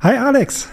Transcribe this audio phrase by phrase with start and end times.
[0.00, 0.68] Hi Alex,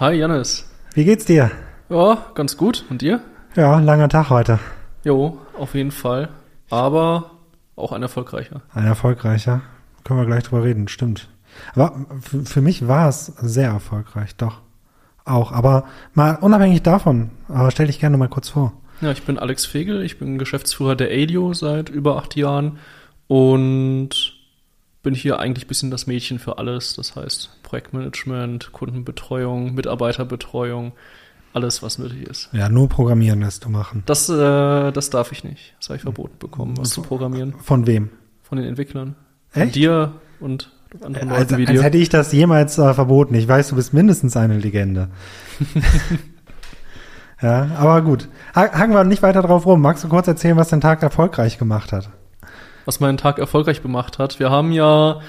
[0.00, 0.68] Hi Janis.
[0.94, 1.50] wie geht's dir?
[1.88, 2.84] Ja, ganz gut.
[2.90, 3.20] Und dir?
[3.56, 4.58] Ja, langer Tag heute.
[5.04, 6.28] Jo, auf jeden Fall.
[6.70, 7.30] Aber
[7.76, 8.60] auch ein erfolgreicher.
[8.74, 9.62] Ein erfolgreicher.
[10.04, 11.28] Können wir gleich drüber reden, stimmt.
[11.74, 11.94] Aber
[12.44, 14.60] für mich war es sehr erfolgreich, doch.
[15.24, 15.50] Auch.
[15.52, 15.84] Aber
[16.14, 18.72] mal unabhängig davon, äh, stell dich gerne mal kurz vor.
[19.00, 22.78] Ja, ich bin Alex Fegel, ich bin Geschäftsführer der ADIO seit über acht Jahren
[23.26, 24.34] und
[25.02, 26.94] bin hier eigentlich ein bisschen das Mädchen für alles.
[26.94, 30.92] Das heißt Projektmanagement, Kundenbetreuung, Mitarbeiterbetreuung,
[31.52, 32.48] alles, was nötig ist.
[32.52, 34.02] Ja, nur Programmieren lässt du machen.
[34.06, 35.74] Das, äh, das darf ich nicht.
[35.78, 37.54] Das habe ich verboten bekommen, was zu programmieren.
[37.62, 38.10] Von wem?
[38.42, 39.14] Von den Entwicklern.
[39.50, 39.74] Von Echt?
[39.74, 40.70] dir und
[41.02, 41.82] anderen Also, Leuten wie als dir.
[41.82, 43.34] hätte ich das jemals äh, verboten.
[43.34, 45.08] Ich weiß, du bist mindestens eine Legende.
[47.42, 48.28] ja, aber gut.
[48.54, 49.80] Ha haken wir nicht weiter drauf rum.
[49.80, 52.10] Magst du kurz erzählen, was den Tag erfolgreich gemacht hat?
[52.88, 54.40] Was meinen Tag erfolgreich gemacht hat.
[54.40, 55.20] Wir haben ja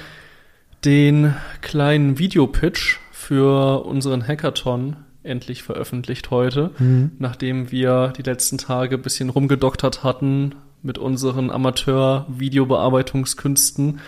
[0.86, 7.12] den kleinen Videopitch für unseren Hackathon endlich veröffentlicht heute, Mhm.
[7.20, 14.00] nachdem wir die letzten Tage ein bisschen rumgedoktert hatten mit unseren Amateur-Videobearbeitungskünsten.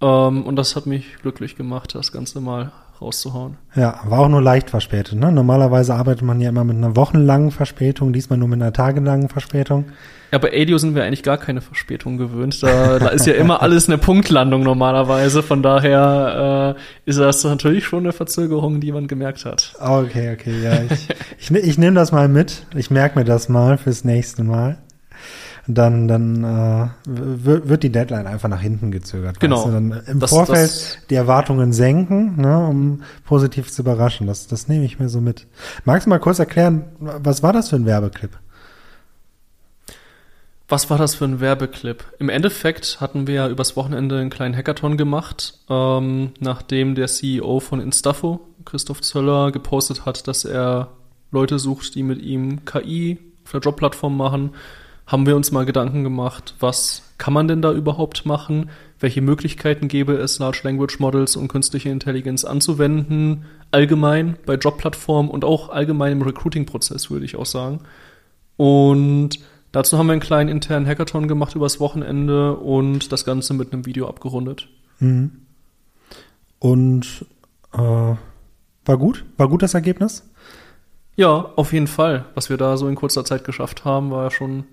[0.00, 3.56] Ähm, und das hat mich glücklich gemacht, das Ganze mal rauszuhauen.
[3.74, 5.18] Ja, war auch nur leicht verspätet.
[5.18, 5.30] Ne?
[5.32, 9.86] Normalerweise arbeitet man ja immer mit einer wochenlangen Verspätung, diesmal nur mit einer tagelangen Verspätung.
[10.30, 12.62] Ja, bei ADIO sind wir eigentlich gar keine Verspätung gewöhnt.
[12.62, 15.42] Da, da ist ja immer alles eine Punktlandung normalerweise.
[15.42, 19.74] Von daher äh, ist das natürlich schon eine Verzögerung, die man gemerkt hat.
[19.80, 20.72] Okay, okay, ja.
[20.90, 22.66] Ich, ich, ne- ich nehme das mal mit.
[22.76, 24.78] Ich merke mir das mal fürs nächste Mal.
[25.70, 29.38] Dann, dann äh, wird, die Deadline einfach nach hinten gezögert.
[29.38, 29.56] Genau.
[29.56, 29.70] Weißt du?
[29.72, 34.26] Dann Im Das- Vorfeld das- die Erwartungen senken, ne, um positiv zu überraschen.
[34.26, 35.46] Das, das nehme ich mir so mit.
[35.84, 38.30] Magst du mal kurz erklären, was war das für ein Werbeclip?
[40.70, 42.04] Was war das für ein Werbeclip?
[42.18, 47.60] Im Endeffekt hatten wir ja übers Wochenende einen kleinen Hackathon gemacht, ähm, nachdem der CEO
[47.60, 50.88] von Instafo, Christoph Zöller, gepostet hat, dass er
[51.30, 54.50] Leute sucht, die mit ihm KI auf der Jobplattform machen,
[55.08, 58.68] haben wir uns mal Gedanken gemacht, was kann man denn da überhaupt machen?
[59.00, 63.46] Welche Möglichkeiten gäbe es, Large Language Models und künstliche Intelligenz anzuwenden?
[63.70, 67.80] Allgemein bei Jobplattformen und auch allgemein im Recruiting-Prozess, würde ich auch sagen.
[68.58, 69.40] Und
[69.72, 73.86] dazu haben wir einen kleinen internen Hackathon gemacht übers Wochenende und das Ganze mit einem
[73.86, 74.68] Video abgerundet.
[74.98, 75.32] Mhm.
[76.58, 77.24] Und
[77.72, 79.24] äh, war gut?
[79.38, 80.28] War gut das Ergebnis?
[81.16, 82.26] Ja, auf jeden Fall.
[82.34, 84.64] Was wir da so in kurzer Zeit geschafft haben, war ja schon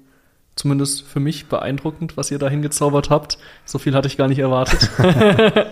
[0.55, 3.37] zumindest für mich beeindruckend, was ihr da hingezaubert habt.
[3.65, 4.89] So viel hatte ich gar nicht erwartet.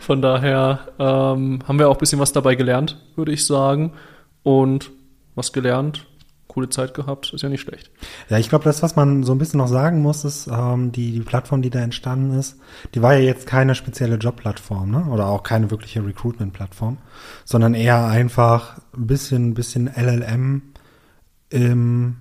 [0.00, 3.92] Von daher ähm, haben wir auch ein bisschen was dabei gelernt, würde ich sagen.
[4.42, 4.90] Und
[5.34, 6.06] was gelernt,
[6.48, 7.90] coole Zeit gehabt, ist ja nicht schlecht.
[8.28, 11.12] Ja, ich glaube, das, was man so ein bisschen noch sagen muss, ist, ähm, die,
[11.12, 12.58] die Plattform, die da entstanden ist,
[12.94, 15.04] die war ja jetzt keine spezielle Jobplattform, ne?
[15.10, 16.98] Oder auch keine wirkliche Recruitment-Plattform,
[17.44, 20.62] sondern eher einfach ein bisschen, bisschen LLM
[21.50, 22.16] im,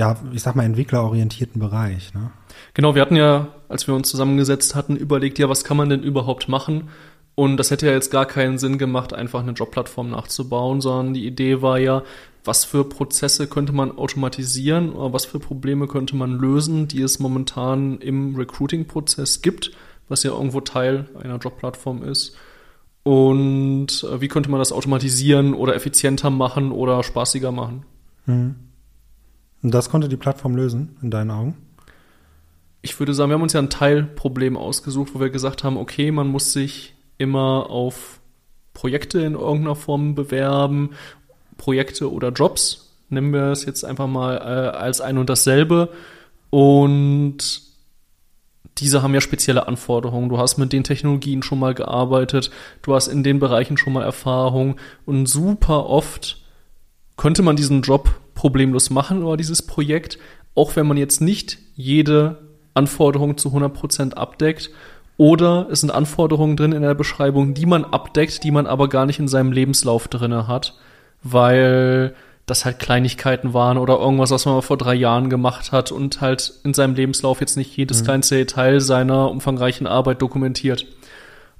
[0.00, 2.30] ja, ich sag mal, entwicklerorientierten Bereich, ne?
[2.72, 6.02] Genau, wir hatten ja, als wir uns zusammengesetzt hatten, überlegt, ja, was kann man denn
[6.02, 6.88] überhaupt machen?
[7.34, 11.26] Und das hätte ja jetzt gar keinen Sinn gemacht, einfach eine Jobplattform nachzubauen, sondern die
[11.26, 12.02] Idee war ja,
[12.44, 17.18] was für Prozesse könnte man automatisieren oder was für Probleme könnte man lösen, die es
[17.18, 19.72] momentan im Recruiting-Prozess gibt,
[20.08, 22.34] was ja irgendwo Teil einer Jobplattform ist.
[23.02, 27.84] Und äh, wie könnte man das automatisieren oder effizienter machen oder spaßiger machen?
[28.24, 28.69] Mhm.
[29.62, 31.56] Und das konnte die Plattform lösen, in deinen Augen?
[32.82, 36.10] Ich würde sagen, wir haben uns ja ein Teilproblem ausgesucht, wo wir gesagt haben, okay,
[36.10, 38.20] man muss sich immer auf
[38.72, 40.90] Projekte in irgendeiner Form bewerben,
[41.58, 45.90] Projekte oder Jobs, nennen wir es jetzt einfach mal äh, als ein und dasselbe.
[46.48, 47.62] Und
[48.78, 50.30] diese haben ja spezielle Anforderungen.
[50.30, 52.50] Du hast mit den Technologien schon mal gearbeitet,
[52.82, 56.40] du hast in den Bereichen schon mal Erfahrung und super oft
[57.16, 60.18] könnte man diesen Job problemlos machen oder dieses Projekt,
[60.54, 62.38] auch wenn man jetzt nicht jede
[62.72, 64.70] Anforderung zu 100% abdeckt
[65.18, 69.04] oder es sind Anforderungen drin in der Beschreibung, die man abdeckt, die man aber gar
[69.04, 70.78] nicht in seinem Lebenslauf drinne hat,
[71.22, 72.14] weil
[72.46, 76.54] das halt Kleinigkeiten waren oder irgendwas, was man vor drei Jahren gemacht hat und halt
[76.64, 80.86] in seinem Lebenslauf jetzt nicht jedes kleinste Detail seiner umfangreichen Arbeit dokumentiert.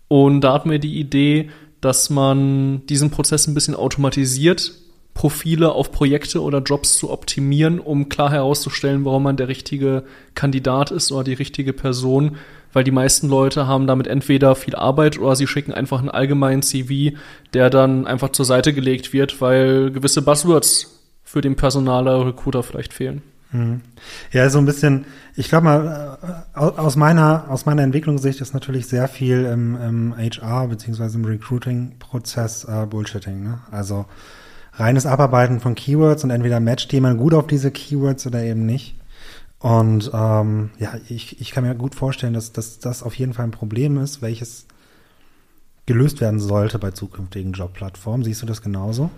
[0.08, 1.50] Und da hatten wir die Idee,
[1.82, 4.72] dass man diesen Prozess ein bisschen automatisiert,
[5.14, 10.04] Profile auf Projekte oder Jobs zu optimieren, um klar herauszustellen, warum man der richtige
[10.34, 12.36] Kandidat ist oder die richtige Person,
[12.72, 16.62] weil die meisten Leute haben damit entweder viel Arbeit oder sie schicken einfach einen allgemeinen
[16.62, 17.16] CV,
[17.52, 22.92] der dann einfach zur Seite gelegt wird, weil gewisse Buzzwords für den Personaler Recruiter vielleicht
[22.92, 23.22] fehlen.
[23.52, 23.80] Mhm.
[24.32, 26.18] Ja, so ein bisschen, ich glaube mal,
[26.54, 31.24] äh, aus meiner, aus meiner Entwicklungssicht ist natürlich sehr viel im, im HR beziehungsweise im
[31.24, 33.42] Recruiting-Prozess äh, Bullshitting.
[33.42, 33.58] Ne?
[33.72, 34.06] Also
[34.74, 38.96] reines Abarbeiten von Keywords und entweder matcht jemand gut auf diese Keywords oder eben nicht.
[39.58, 43.44] Und ähm, ja, ich, ich kann mir gut vorstellen, dass, dass das auf jeden Fall
[43.44, 44.66] ein Problem ist, welches
[45.84, 48.24] gelöst werden sollte bei zukünftigen Jobplattformen.
[48.24, 49.10] Siehst du das genauso?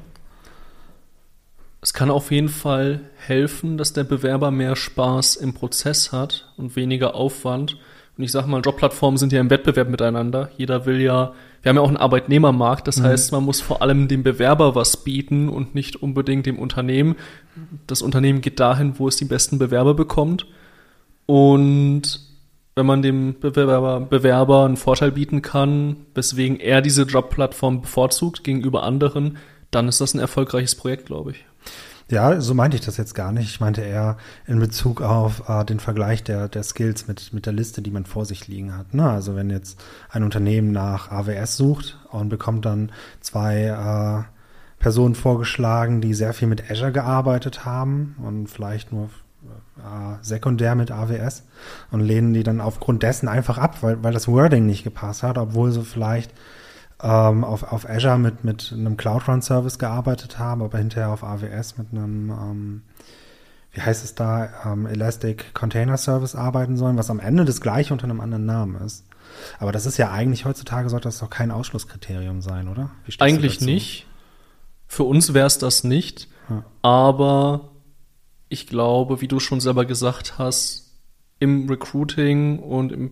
[1.81, 6.77] Es kann auf jeden Fall helfen, dass der Bewerber mehr Spaß im Prozess hat und
[6.77, 7.77] weniger Aufwand.
[8.17, 10.51] Und ich sage mal, Jobplattformen sind ja im Wettbewerb miteinander.
[10.59, 11.33] Jeder will ja,
[11.63, 13.05] wir haben ja auch einen Arbeitnehmermarkt, das mhm.
[13.05, 17.17] heißt, man muss vor allem dem Bewerber was bieten und nicht unbedingt dem Unternehmen.
[17.87, 20.47] Das Unternehmen geht dahin, wo es die besten Bewerber bekommt.
[21.27, 22.21] Und
[22.75, 28.83] wenn man dem Bewerber, Bewerber einen Vorteil bieten kann, weswegen er diese Jobplattform bevorzugt gegenüber
[28.83, 29.39] anderen,
[29.71, 31.45] dann ist das ein erfolgreiches Projekt, glaube ich.
[32.13, 33.49] Ja, so meinte ich das jetzt gar nicht.
[33.49, 37.55] Ich meinte eher in Bezug auf äh, den Vergleich der, der Skills mit, mit der
[37.55, 38.93] Liste, die man vor sich liegen hat.
[38.93, 39.09] Ne?
[39.09, 42.93] Also wenn jetzt ein Unternehmen nach AWS sucht und bekommt dann
[43.23, 44.25] zwei äh,
[44.79, 49.09] Personen vorgeschlagen, die sehr viel mit Azure gearbeitet haben und vielleicht nur
[49.79, 51.45] äh, sekundär mit AWS
[51.93, 55.39] und lehnen die dann aufgrund dessen einfach ab, weil, weil das Wording nicht gepasst hat,
[55.39, 56.31] obwohl sie vielleicht
[57.03, 61.25] ähm, auf, auf Azure mit, mit einem Cloud Run Service gearbeitet haben, aber hinterher auf
[61.25, 62.83] AWS mit einem, ähm,
[63.73, 67.93] wie heißt es da, ähm, Elastic Container Service arbeiten sollen, was am Ende das gleiche
[67.93, 69.05] unter einem anderen Namen ist.
[69.59, 72.91] Aber das ist ja eigentlich heutzutage sollte das doch kein Ausschlusskriterium sein, oder?
[73.19, 74.07] eigentlich nicht.
[74.87, 76.29] Für uns wäre es das nicht.
[76.51, 76.65] Ja.
[76.83, 77.71] Aber
[78.49, 80.91] ich glaube, wie du schon selber gesagt hast,
[81.39, 83.11] im Recruiting und im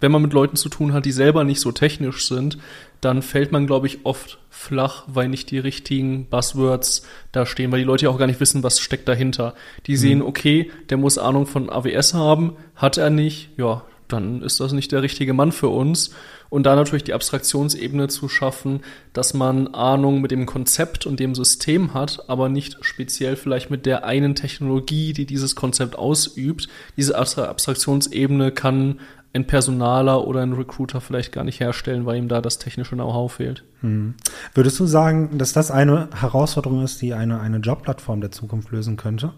[0.00, 2.58] wenn man mit Leuten zu tun hat, die selber nicht so technisch sind,
[3.00, 7.80] dann fällt man, glaube ich, oft flach, weil nicht die richtigen Buzzwords da stehen, weil
[7.80, 9.54] die Leute ja auch gar nicht wissen, was steckt dahinter.
[9.86, 10.26] Die sehen, mhm.
[10.26, 14.92] okay, der muss Ahnung von AWS haben, hat er nicht, ja, dann ist das nicht
[14.92, 16.10] der richtige Mann für uns.
[16.50, 18.80] Und da natürlich die Abstraktionsebene zu schaffen,
[19.14, 23.86] dass man Ahnung mit dem Konzept und dem System hat, aber nicht speziell vielleicht mit
[23.86, 26.68] der einen Technologie, die dieses Konzept ausübt.
[26.96, 29.00] Diese Abstraktionsebene kann
[29.34, 33.32] ein Personaler oder ein Recruiter vielleicht gar nicht herstellen, weil ihm da das technische Know-how
[33.32, 33.64] fehlt.
[33.80, 34.14] Hm.
[34.54, 38.98] Würdest du sagen, dass das eine Herausforderung ist, die eine, eine Jobplattform der Zukunft lösen
[38.98, 39.32] könnte?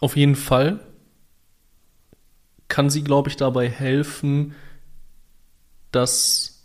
[0.00, 0.80] Auf jeden Fall
[2.74, 4.56] kann sie, glaube ich, dabei helfen,
[5.92, 6.64] dass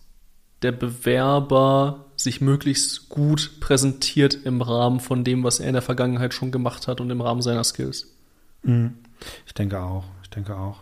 [0.63, 6.33] der Bewerber sich möglichst gut präsentiert im Rahmen von dem, was er in der Vergangenheit
[6.33, 8.07] schon gemacht hat und im Rahmen seiner Skills.
[8.63, 8.97] Hm.
[9.45, 10.05] Ich denke auch.
[10.23, 10.79] Ich denke auch.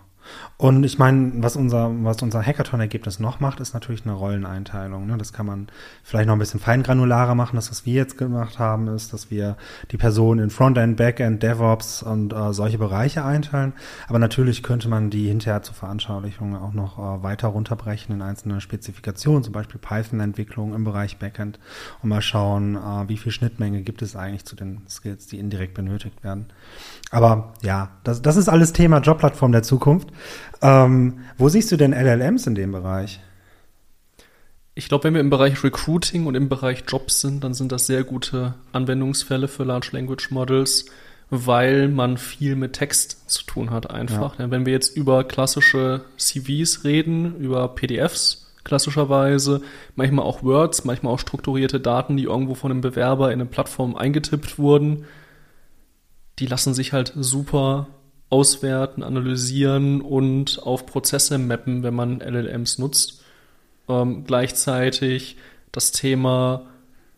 [0.57, 5.05] Und ich meine, was unser, was unser Hackathon-Ergebnis noch macht, ist natürlich eine Rolleneinteilung.
[5.05, 5.17] Ne?
[5.17, 5.67] Das kann man
[6.03, 7.57] vielleicht noch ein bisschen feingranularer machen.
[7.57, 9.55] Das, was wir jetzt gemacht haben, ist, dass wir
[9.91, 13.73] die Personen in Frontend, Backend, DevOps und äh, solche Bereiche einteilen.
[14.07, 18.59] Aber natürlich könnte man die hinterher zur Veranschaulichung auch noch äh, weiter runterbrechen in einzelne
[18.59, 21.59] Spezifikationen, zum Beispiel Python-Entwicklung im Bereich Backend
[22.01, 25.75] und mal schauen, äh, wie viel Schnittmenge gibt es eigentlich zu den Skills, die indirekt
[25.75, 26.47] benötigt werden.
[27.11, 30.09] Aber ja, das, das ist alles Thema Jobplattform der Zukunft.
[30.61, 33.19] Ähm, wo siehst du denn LLMs in dem Bereich?
[34.75, 37.87] Ich glaube, wenn wir im Bereich Recruiting und im Bereich Jobs sind, dann sind das
[37.87, 40.85] sehr gute Anwendungsfälle für Large Language Models,
[41.29, 44.37] weil man viel mit Text zu tun hat einfach.
[44.37, 44.51] Ja.
[44.51, 49.61] Wenn wir jetzt über klassische CVs reden, über PDFs klassischerweise,
[49.95, 53.95] manchmal auch Words, manchmal auch strukturierte Daten, die irgendwo von einem Bewerber in eine Plattform
[53.95, 55.05] eingetippt wurden,
[56.37, 57.87] die lassen sich halt super
[58.29, 63.21] auswerten, analysieren und auf Prozesse mappen, wenn man LLMs nutzt.
[63.87, 65.37] Ähm, gleichzeitig
[65.71, 66.65] das Thema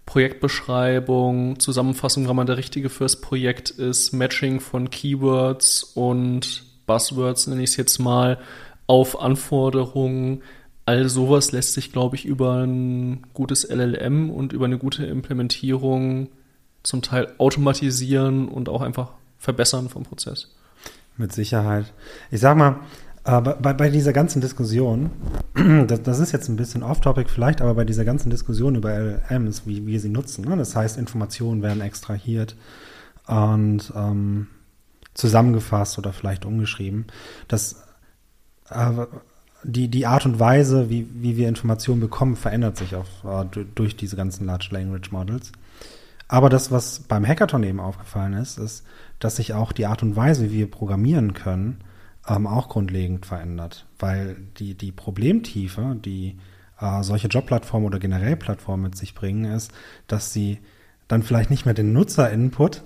[0.06, 7.64] Projektbeschreibung, Zusammenfassung, wann man der Richtige fürs Projekt ist, Matching von Keywords und Buzzwords, nenne
[7.64, 8.40] ich es jetzt mal,
[8.88, 10.42] auf Anforderungen.
[10.86, 16.30] All sowas lässt sich, glaube ich, über ein gutes LLM und über eine gute Implementierung
[16.82, 20.50] zum Teil automatisieren und auch einfach verbessern vom Prozess.
[21.20, 21.94] Mit Sicherheit.
[22.32, 22.80] Ich sag mal,
[23.26, 25.12] äh, bei, bei dieser ganzen Diskussion,
[25.88, 29.68] das, das ist jetzt ein bisschen off-topic vielleicht, aber bei dieser ganzen Diskussion über LLMs,
[29.68, 30.56] wie wir sie nutzen, ne?
[30.56, 32.56] das heißt, Informationen werden extrahiert
[33.28, 34.48] und ähm,
[35.14, 37.06] zusammengefasst oder vielleicht umgeschrieben,
[37.50, 37.84] das
[38.70, 39.06] äh,
[39.64, 43.98] die, die Art und Weise, wie, wie wir Informationen bekommen, verändert sich auf, äh, durch
[43.98, 45.52] diese ganzen Large Language Models.
[46.30, 48.86] Aber das, was beim Hackathon eben aufgefallen ist, ist,
[49.18, 51.82] dass sich auch die Art und Weise, wie wir programmieren können,
[52.28, 53.88] ähm, auch grundlegend verändert.
[53.98, 56.38] Weil die, die Problemtiefe, die
[56.80, 59.72] äh, solche Jobplattformen oder generell Plattformen mit sich bringen, ist,
[60.06, 60.60] dass sie
[61.08, 62.84] dann vielleicht nicht mehr den Nutzer-Input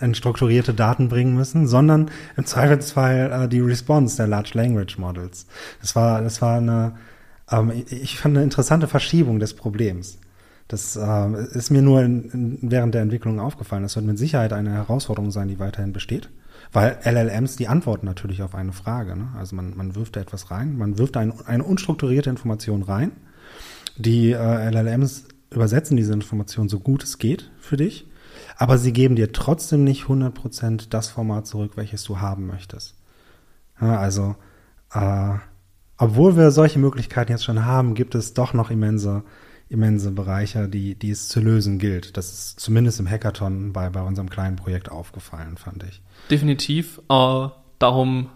[0.00, 5.46] in strukturierte Daten bringen müssen, sondern im Zweifelsfall äh, die Response der Large Language Models.
[5.80, 6.96] Das war, das war eine,
[7.50, 10.18] ähm, ich fand eine interessante Verschiebung des Problems.
[10.72, 13.82] Das äh, ist mir nur in, in, während der Entwicklung aufgefallen.
[13.82, 16.30] Das wird mit Sicherheit eine Herausforderung sein, die weiterhin besteht.
[16.72, 19.14] Weil LLMs, die antworten natürlich auf eine Frage.
[19.14, 19.28] Ne?
[19.36, 23.12] Also man, man wirft da etwas rein, man wirft ein, eine unstrukturierte Information rein.
[23.98, 28.06] Die äh, LLMs übersetzen diese Information so gut es geht für dich,
[28.56, 32.94] aber sie geben dir trotzdem nicht 100% das Format zurück, welches du haben möchtest.
[33.78, 34.36] Ja, also,
[34.94, 35.34] äh,
[35.98, 39.22] obwohl wir solche Möglichkeiten jetzt schon haben, gibt es doch noch immense
[39.72, 42.16] immense Bereiche, die, die es zu lösen gilt.
[42.16, 46.02] Das ist zumindest im Hackathon bei, bei unserem kleinen Projekt aufgefallen, fand ich.
[46.30, 47.00] Definitiv.
[47.08, 47.48] Äh,
[47.78, 48.28] darum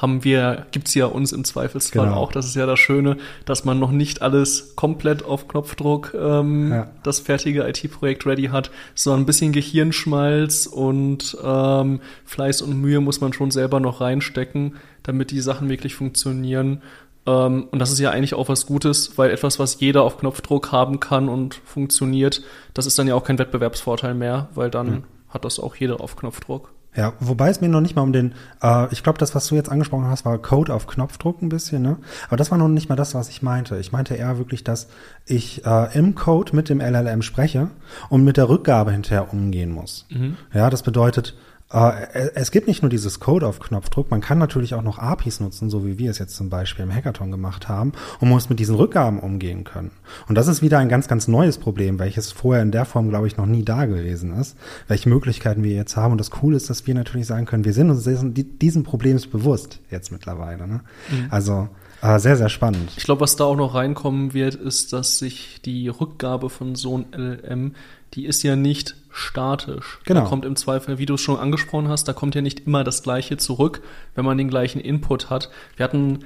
[0.00, 2.16] haben wir, gibt's ja uns im Zweifelsfall genau.
[2.16, 2.32] auch.
[2.32, 6.90] Das ist ja das Schöne, dass man noch nicht alles komplett auf Knopfdruck ähm, ja.
[7.02, 13.20] das fertige IT-Projekt ready hat, sondern ein bisschen Gehirnschmalz und ähm, Fleiß und Mühe muss
[13.20, 16.80] man schon selber noch reinstecken, damit die Sachen wirklich funktionieren.
[17.26, 20.72] Ähm, und das ist ja eigentlich auch was Gutes, weil etwas, was jeder auf Knopfdruck
[20.72, 22.42] haben kann und funktioniert,
[22.74, 25.04] das ist dann ja auch kein Wettbewerbsvorteil mehr, weil dann mhm.
[25.28, 26.72] hat das auch jeder auf Knopfdruck.
[26.96, 29.54] Ja, wobei es mir noch nicht mal um den, äh, ich glaube, das, was du
[29.54, 31.98] jetzt angesprochen hast, war Code auf Knopfdruck ein bisschen, ne?
[32.26, 33.78] Aber das war noch nicht mal das, was ich meinte.
[33.78, 34.88] Ich meinte eher wirklich, dass
[35.24, 37.68] ich äh, im Code mit dem LLM spreche
[38.08, 40.06] und mit der Rückgabe hinterher umgehen muss.
[40.10, 40.36] Mhm.
[40.52, 41.36] Ja, das bedeutet,
[41.72, 45.70] es gibt nicht nur dieses Code auf Knopfdruck, man kann natürlich auch noch APIs nutzen,
[45.70, 48.74] so wie wir es jetzt zum Beispiel im Hackathon gemacht haben, und muss mit diesen
[48.74, 49.92] Rückgaben umgehen können.
[50.26, 53.28] Und das ist wieder ein ganz, ganz neues Problem, welches vorher in der Form, glaube
[53.28, 54.56] ich, noch nie da gewesen ist,
[54.88, 56.10] welche Möglichkeiten wir jetzt haben.
[56.10, 58.02] Und das Coole ist, dass wir natürlich sagen können, wir sind uns
[58.34, 60.66] diesen Problems bewusst jetzt mittlerweile.
[60.66, 60.80] Ne?
[61.08, 61.26] Mhm.
[61.30, 61.68] Also
[62.02, 62.90] äh, sehr, sehr spannend.
[62.96, 66.94] Ich glaube, was da auch noch reinkommen wird, ist, dass sich die Rückgabe von so
[66.94, 67.74] einem LLM
[68.14, 70.00] die ist ja nicht statisch.
[70.04, 70.20] Genau.
[70.22, 72.84] Da kommt im Zweifel, wie du es schon angesprochen hast, da kommt ja nicht immer
[72.84, 73.82] das Gleiche zurück,
[74.14, 75.50] wenn man den gleichen Input hat.
[75.76, 76.20] Wir hatten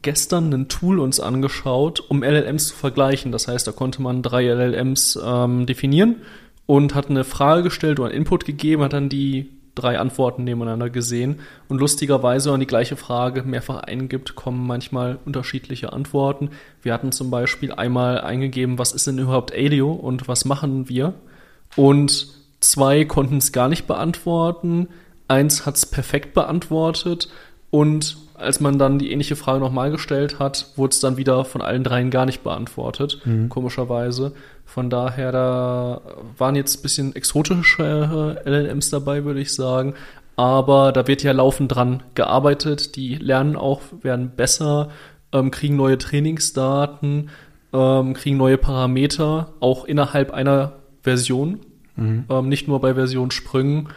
[0.00, 3.32] gestern ein Tool uns angeschaut, um LLMs zu vergleichen.
[3.32, 6.16] Das heißt, da konnte man drei LLMs ähm, definieren
[6.66, 10.90] und hat eine Frage gestellt oder einen Input gegeben, hat dann die drei Antworten nebeneinander
[10.90, 11.40] gesehen.
[11.68, 16.50] Und lustigerweise, wenn man die gleiche Frage mehrfach eingibt, kommen manchmal unterschiedliche Antworten.
[16.82, 21.14] Wir hatten zum Beispiel einmal eingegeben, was ist denn überhaupt ADIO und was machen wir?
[21.76, 22.28] Und
[22.60, 24.88] zwei konnten es gar nicht beantworten.
[25.28, 27.28] Eins hat es perfekt beantwortet.
[27.70, 31.60] Und als man dann die ähnliche Frage nochmal gestellt hat, wurde es dann wieder von
[31.60, 33.48] allen dreien gar nicht beantwortet, mhm.
[33.48, 34.32] komischerweise.
[34.64, 36.00] Von daher, da
[36.36, 39.94] waren jetzt ein bisschen exotische LLMs dabei, würde ich sagen.
[40.36, 42.94] Aber da wird ja laufend dran gearbeitet.
[42.94, 44.90] Die lernen auch, werden besser,
[45.32, 47.30] ähm, kriegen neue Trainingsdaten,
[47.72, 51.60] ähm, kriegen neue Parameter, auch innerhalb einer Version,
[51.96, 52.24] mhm.
[52.30, 53.88] ähm, nicht nur bei Versionssprüngen.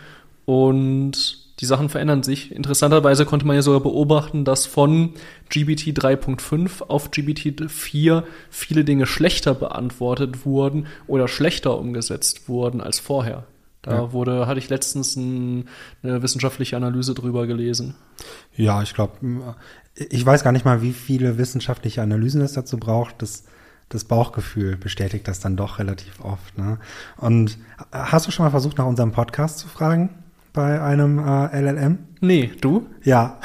[0.45, 2.53] Und die Sachen verändern sich.
[2.53, 5.13] Interessanterweise konnte man ja sogar beobachten, dass von
[5.49, 12.99] GBT 3.5 auf GBT 4 viele Dinge schlechter beantwortet wurden oder schlechter umgesetzt wurden als
[12.99, 13.45] vorher.
[13.83, 14.11] Da ja.
[14.11, 15.67] wurde, hatte ich letztens ein,
[16.01, 17.95] eine wissenschaftliche Analyse drüber gelesen.
[18.55, 19.55] Ja, ich glaube,
[19.95, 23.21] ich weiß gar nicht mal, wie viele wissenschaftliche Analysen es dazu braucht.
[23.21, 23.43] Das,
[23.89, 26.57] das Bauchgefühl bestätigt das dann doch relativ oft.
[26.57, 26.79] Ne?
[27.17, 27.59] Und
[27.91, 30.09] hast du schon mal versucht, nach unserem Podcast zu fragen?
[30.53, 31.99] Bei einem äh, LLM?
[32.19, 32.85] Nee, du?
[33.03, 33.39] Ja.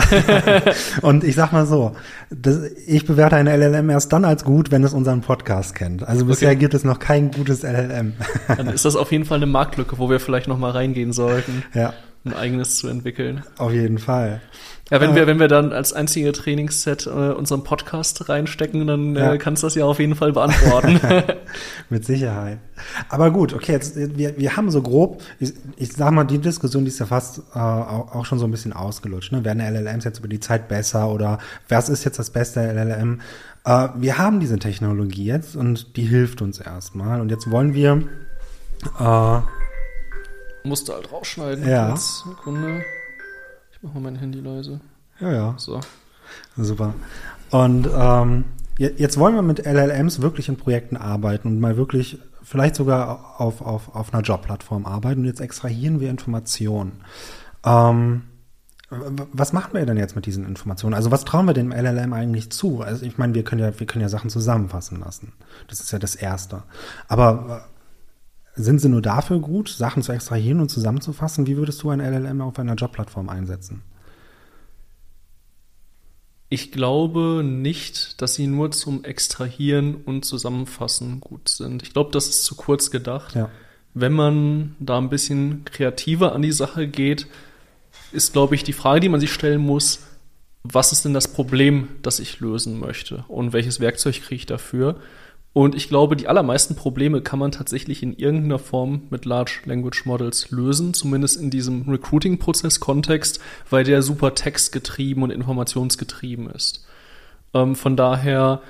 [1.03, 1.93] und ich sag mal so,
[2.31, 6.07] das, ich bewerte ein LLM erst dann als gut, wenn es unseren Podcast kennt.
[6.07, 6.59] Also bisher okay.
[6.59, 8.15] gibt es noch kein gutes LLM.
[8.49, 11.63] dann ist das auf jeden Fall eine Marktlücke, wo wir vielleicht noch mal reingehen sollten.
[11.73, 11.95] Ja.
[12.27, 13.45] Ein eigenes zu entwickeln.
[13.57, 14.41] Auf jeden Fall.
[14.91, 19.21] Ja, wenn wir, wenn wir dann als einzige Trainingsset äh, unseren Podcast reinstecken, dann äh,
[19.21, 19.37] ja.
[19.37, 21.01] kannst du das ja auf jeden Fall beantworten.
[21.91, 22.59] Mit Sicherheit.
[23.09, 26.85] Aber gut, okay, jetzt, wir, wir haben so grob, ich, ich sag mal, die Diskussion,
[26.85, 29.33] die ist ja fast äh, auch schon so ein bisschen ausgelutscht.
[29.33, 29.45] Ne?
[29.45, 33.21] Werden LLMs jetzt über die Zeit besser oder was ist jetzt das beste LLM?
[33.65, 37.21] Äh, wir haben diese Technologie jetzt und die hilft uns erstmal.
[37.21, 38.03] Und jetzt wollen wir
[39.01, 39.41] äh,
[40.67, 41.69] Musste halt rausschneiden.
[41.69, 41.97] Ja.
[41.97, 42.85] Sekunde.
[43.73, 44.81] Ich mache mal mein Handy leise.
[45.21, 45.55] Ja, ja.
[45.57, 45.81] So.
[46.57, 46.95] Super.
[47.51, 48.45] Und ähm,
[48.79, 53.61] jetzt wollen wir mit LLMs wirklich in Projekten arbeiten und mal wirklich vielleicht sogar auf,
[53.61, 55.21] auf, auf einer Jobplattform arbeiten.
[55.21, 57.05] Und jetzt extrahieren wir Informationen.
[57.65, 58.23] Ähm,
[58.89, 60.95] was machen wir denn jetzt mit diesen Informationen?
[60.95, 62.83] Also was trauen wir dem LLM eigentlich zu?
[62.83, 65.33] Also ich meine, wir können ja, wir können ja Sachen zusammenfassen lassen.
[65.69, 66.63] Das ist ja das Erste.
[67.09, 67.67] Aber
[68.57, 71.47] sind sie nur dafür gut, Sachen zu extrahieren und zusammenzufassen?
[71.47, 73.83] Wie würdest du ein LLM auf einer Jobplattform einsetzen?
[76.49, 81.83] Ich glaube nicht, dass sie nur zum Extrahieren und Zusammenfassen gut sind.
[81.83, 83.35] Ich glaube, das ist zu kurz gedacht.
[83.35, 83.51] Ja.
[83.95, 87.27] wenn man da ein bisschen kreativer an die Sache geht,
[88.13, 90.01] ist, glaube ich, die Frage, die man sich stellen muss,
[90.63, 95.01] was ist denn das Problem, das ich lösen möchte und welches Werkzeug kriege ich dafür?
[95.57, 100.05] Und ich glaube, die allermeisten Probleme kann man tatsächlich in irgendeiner Form mit Large Language
[100.05, 106.85] Models lösen, zumindest in diesem Recruiting-Prozess-Kontext, weil der super textgetrieben und informationsgetrieben ist.
[107.55, 108.61] Ähm, von daher,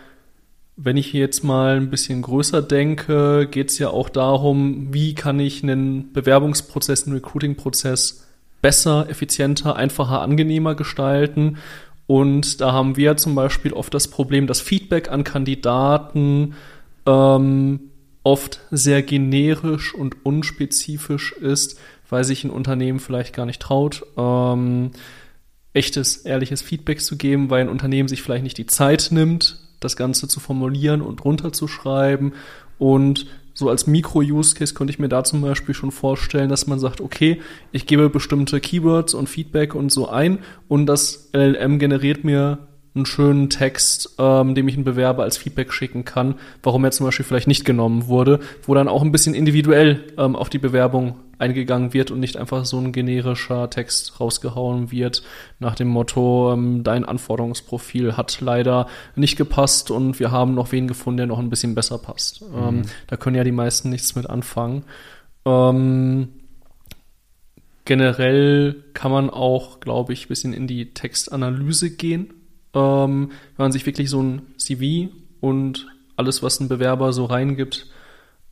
[0.77, 5.41] wenn ich jetzt mal ein bisschen größer denke, geht es ja auch darum, wie kann
[5.41, 8.29] ich einen Bewerbungsprozess, einen Recruiting-Prozess
[8.63, 11.57] besser, effizienter, einfacher, angenehmer gestalten.
[12.07, 16.55] Und da haben wir zum Beispiel oft das Problem, dass Feedback an Kandidaten
[17.07, 17.91] ähm,
[18.23, 24.91] oft sehr generisch und unspezifisch ist, weil sich ein Unternehmen vielleicht gar nicht traut, ähm,
[25.73, 29.97] echtes, ehrliches Feedback zu geben, weil ein Unternehmen sich vielleicht nicht die Zeit nimmt, das
[29.97, 32.33] Ganze zu formulieren und runterzuschreiben.
[32.79, 37.01] Und so als Mikro-Use-Case könnte ich mir da zum Beispiel schon vorstellen, dass man sagt,
[37.01, 37.41] okay,
[37.73, 43.07] ich gebe bestimmte Keywords und Feedback und so ein und das LLM generiert mir einen
[43.07, 47.25] schönen Text, ähm, dem ich einen Bewerber als Feedback schicken kann, warum er zum Beispiel
[47.25, 51.93] vielleicht nicht genommen wurde, wo dann auch ein bisschen individuell ähm, auf die Bewerbung eingegangen
[51.93, 55.23] wird und nicht einfach so ein generischer Text rausgehauen wird
[55.59, 60.89] nach dem Motto, ähm, dein Anforderungsprofil hat leider nicht gepasst und wir haben noch wen
[60.89, 62.43] gefunden, der noch ein bisschen besser passt.
[62.43, 62.69] Mhm.
[62.69, 64.85] Ähm, da können ja die meisten nichts mit anfangen.
[65.45, 66.29] Ähm,
[67.85, 72.33] generell kann man auch, glaube ich, bisschen in die Textanalyse gehen
[72.77, 77.87] ähm, wenn man sich wirklich so ein CV und alles, was ein Bewerber so reingibt,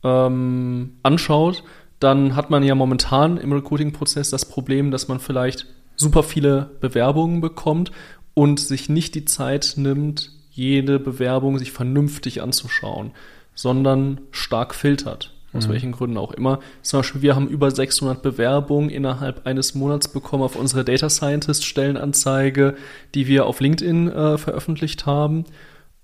[0.03, 1.63] ähm, anschaut,
[1.99, 7.39] dann hat man ja momentan im Recruiting-Prozess das Problem, dass man vielleicht super viele Bewerbungen
[7.39, 7.91] bekommt
[8.33, 13.11] und sich nicht die Zeit nimmt, jede Bewerbung sich vernünftig anzuschauen,
[13.53, 15.71] sondern stark filtert aus mhm.
[15.71, 16.59] welchen Gründen auch immer.
[16.81, 21.65] Zum Beispiel, wir haben über 600 Bewerbungen innerhalb eines Monats bekommen auf unsere Data Scientist
[21.65, 22.75] Stellenanzeige,
[23.13, 25.45] die wir auf LinkedIn äh, veröffentlicht haben.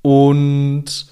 [0.01, 1.07] Und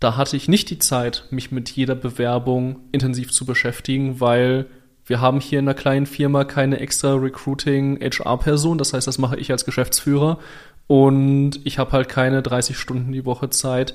[0.00, 4.66] da hatte ich nicht die Zeit, mich mit jeder Bewerbung intensiv zu beschäftigen, weil
[5.06, 8.78] wir haben hier in einer kleinen Firma keine extra Recruiting HR-Person.
[8.78, 10.38] Das heißt, das mache ich als Geschäftsführer.
[10.86, 13.94] Und ich habe halt keine 30 Stunden die Woche Zeit,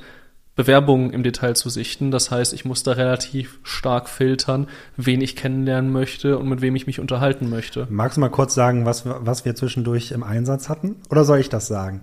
[0.58, 2.12] Bewerbungen im Detail zu sichten.
[2.12, 4.68] Das heißt, ich muss da relativ stark filtern,
[4.98, 7.88] wen ich kennenlernen möchte und mit wem ich mich unterhalten möchte.
[7.90, 10.98] Magst du mal kurz sagen, was, was wir zwischendurch im Einsatz hatten?
[11.10, 12.02] Oder soll ich das sagen?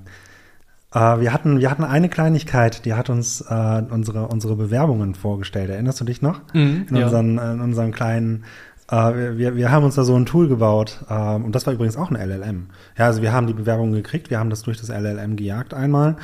[0.95, 5.69] Äh, wir, hatten, wir hatten eine Kleinigkeit, die hat uns äh, unsere, unsere Bewerbungen vorgestellt.
[5.69, 6.41] Erinnerst du dich noch?
[6.55, 7.53] Mhm, in, unseren, ja.
[7.53, 8.45] in unseren kleinen
[8.93, 11.97] Uh, wir, wir haben uns da so ein Tool gebaut uh, und das war übrigens
[11.97, 12.67] auch ein LLM.
[12.99, 16.17] Ja, also wir haben die Bewerbungen gekriegt, wir haben das durch das LLM gejagt einmal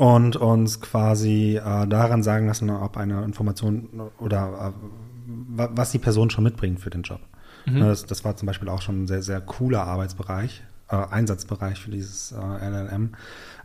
[0.00, 6.30] und uns quasi äh, daran sagen lassen, ob eine Information oder äh, was die Person
[6.30, 7.20] schon mitbringt für den Job.
[7.66, 7.80] Mhm.
[7.80, 11.90] Das, das, war zum Beispiel auch schon ein sehr, sehr cooler Arbeitsbereich, äh, Einsatzbereich für
[11.90, 13.10] dieses äh, LLM.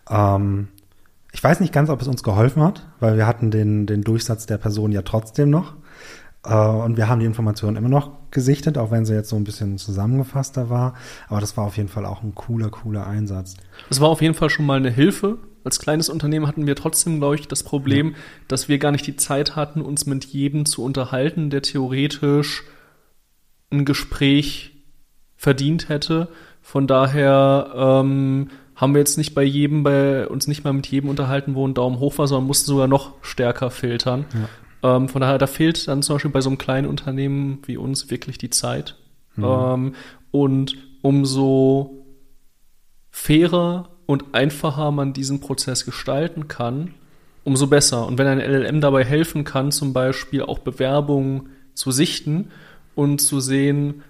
[0.10, 0.68] Ähm,
[1.32, 4.46] ich weiß nicht ganz, ob es uns geholfen hat, weil wir hatten den, den Durchsatz
[4.46, 5.76] der Person ja trotzdem noch.
[6.44, 9.46] Äh, und wir haben die Informationen immer noch gesichtet, auch wenn sie jetzt so ein
[9.46, 10.96] bisschen zusammengefasster war.
[11.30, 13.56] Aber das war auf jeden Fall auch ein cooler, cooler Einsatz.
[13.88, 17.18] Das war auf jeden Fall schon mal eine Hilfe, als kleines Unternehmen hatten wir trotzdem,
[17.18, 18.16] glaube ich, das Problem, ja.
[18.48, 22.64] dass wir gar nicht die Zeit hatten, uns mit jedem zu unterhalten, der theoretisch
[23.72, 24.72] ein Gespräch
[25.36, 26.28] verdient hätte.
[26.62, 31.10] Von daher ähm, haben wir jetzt nicht bei jedem, bei uns nicht mal mit jedem
[31.10, 34.26] unterhalten, wo ein Daumen hoch war, sondern mussten sogar noch stärker filtern.
[34.84, 34.98] Ja.
[34.98, 38.12] Ähm, von daher, da fehlt dann zum Beispiel bei so einem kleinen Unternehmen wie uns
[38.12, 38.98] wirklich die Zeit.
[39.36, 39.46] Mhm.
[39.46, 39.96] Ähm,
[40.30, 42.06] und umso
[43.10, 46.94] fairer und einfacher man diesen Prozess gestalten kann,
[47.44, 48.06] umso besser.
[48.06, 52.52] Und wenn ein LLM dabei helfen kann, zum Beispiel auch Bewerbungen zu sichten
[52.96, 54.04] und zu sehen,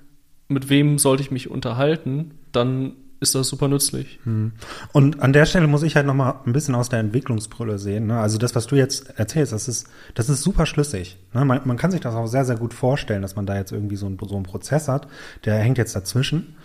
[0.47, 4.19] mit wem sollte ich mich unterhalten, dann ist das super nützlich.
[4.23, 4.51] Hm.
[4.91, 8.07] Und an der Stelle muss ich halt noch mal ein bisschen aus der Entwicklungsbrille sehen.
[8.07, 8.19] Ne?
[8.19, 11.17] Also das, was du jetzt erzählst, das ist, das ist super schlüssig.
[11.33, 11.45] Ne?
[11.45, 13.95] Man, man, kann sich das auch sehr, sehr gut vorstellen, dass man da jetzt irgendwie
[13.95, 15.07] so, ein, so einen Prozess hat,
[15.45, 16.55] der hängt jetzt dazwischen.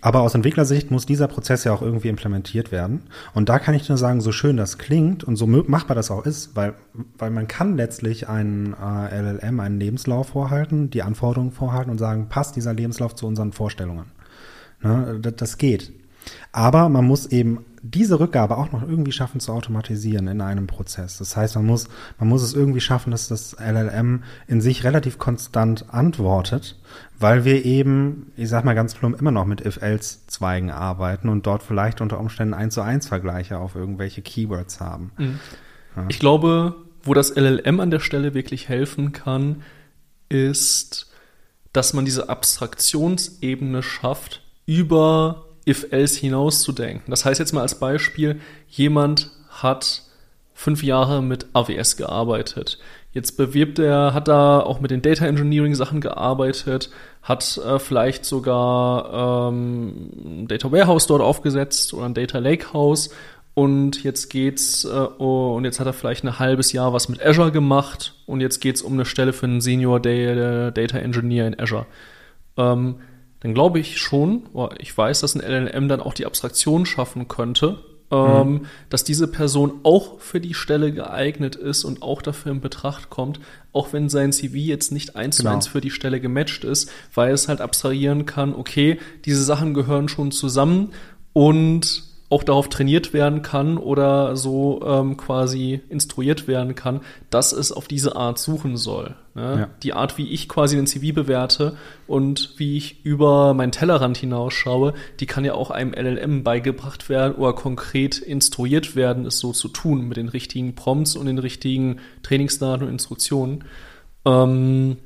[0.00, 3.02] Aber aus Entwicklersicht muss dieser Prozess ja auch irgendwie implementiert werden.
[3.34, 6.24] Und da kann ich nur sagen, so schön das klingt und so machbar das auch
[6.24, 6.74] ist, weil,
[7.18, 12.28] weil man kann letztlich einen äh, LLM, einen Lebenslauf vorhalten, die Anforderungen vorhalten und sagen,
[12.30, 14.06] passt dieser Lebenslauf zu unseren Vorstellungen.
[14.82, 15.92] Ne, das, das geht.
[16.52, 21.18] Aber man muss eben diese Rückgabe auch noch irgendwie schaffen zu automatisieren in einem Prozess.
[21.18, 25.18] Das heißt, man muss, man muss es irgendwie schaffen, dass das LLM in sich relativ
[25.18, 26.78] konstant antwortet,
[27.18, 31.64] weil wir eben, ich sag mal ganz plump, immer noch mit If-Else-Zweigen arbeiten und dort
[31.64, 35.10] vielleicht unter Umständen eins zu eins Vergleiche auf irgendwelche Keywords haben.
[35.18, 35.40] Mhm.
[35.96, 36.04] Ja.
[36.08, 39.62] Ich glaube, wo das LLM an der Stelle wirklich helfen kann,
[40.28, 41.12] ist,
[41.72, 47.10] dass man diese Abstraktionsebene schafft, über if-else hinauszudenken.
[47.10, 50.02] Das heißt jetzt mal als Beispiel, jemand hat
[50.54, 52.78] fünf Jahre mit AWS gearbeitet.
[53.12, 56.90] Jetzt bewirbt er, hat da auch mit den Data Engineering Sachen gearbeitet,
[57.22, 63.10] hat äh, vielleicht sogar ähm, ein Data Warehouse dort aufgesetzt oder ein Data Lakehouse
[63.54, 67.24] und jetzt geht's äh, oh, und jetzt hat er vielleicht ein halbes Jahr was mit
[67.24, 71.86] Azure gemacht und jetzt geht's um eine Stelle für einen Senior Data Engineer in Azure.
[72.56, 72.96] Ähm,
[73.42, 74.44] dann glaube ich schon,
[74.78, 77.78] ich weiß, dass ein LLM dann auch die Abstraktion schaffen könnte,
[78.12, 78.66] ähm, mhm.
[78.88, 83.40] dass diese Person auch für die Stelle geeignet ist und auch dafür in Betracht kommt,
[83.72, 85.50] auch wenn sein CV jetzt nicht eins genau.
[85.50, 89.74] zu eins für die Stelle gematcht ist, weil es halt abstrahieren kann, okay, diese Sachen
[89.74, 90.90] gehören schon zusammen
[91.32, 97.72] und auch darauf trainiert werden kann oder so ähm, quasi instruiert werden kann, dass es
[97.72, 99.16] auf diese Art suchen soll.
[99.34, 99.56] Ne?
[99.60, 99.68] Ja.
[99.82, 104.94] Die Art, wie ich quasi den CV bewerte und wie ich über meinen Tellerrand hinausschaue,
[105.20, 109.68] die kann ja auch einem LLM beigebracht werden oder konkret instruiert werden, es so zu
[109.68, 113.64] tun mit den richtigen Prompts und den richtigen Trainingsdaten und Instruktionen.
[114.24, 114.96] Ähm,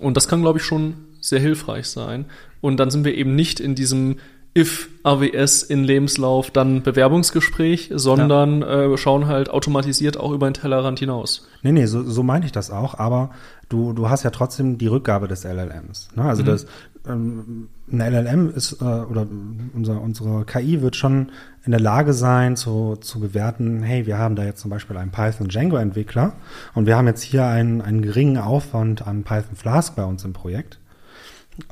[0.00, 2.24] und das kann, glaube ich, schon sehr hilfreich sein.
[2.60, 4.16] Und dann sind wir eben nicht in diesem
[4.56, 8.92] if AWS in Lebenslauf, dann Bewerbungsgespräch, sondern ja.
[8.92, 11.46] äh, schauen halt automatisiert auch über den Tellerrand hinaus.
[11.62, 13.30] Nee, nee, so, so meine ich das auch, aber
[13.68, 16.08] du, du hast ja trotzdem die Rückgabe des LLMs.
[16.16, 16.24] Ne?
[16.24, 16.46] Also mhm.
[16.46, 16.66] das
[17.06, 19.26] ähm, ein LLM ist äh, oder
[19.74, 21.30] unser, unsere KI wird schon
[21.64, 25.10] in der Lage sein zu, zu bewerten, hey, wir haben da jetzt zum Beispiel einen
[25.10, 26.32] Python Django Entwickler
[26.74, 30.32] und wir haben jetzt hier einen, einen geringen Aufwand an Python Flask bei uns im
[30.32, 30.78] Projekt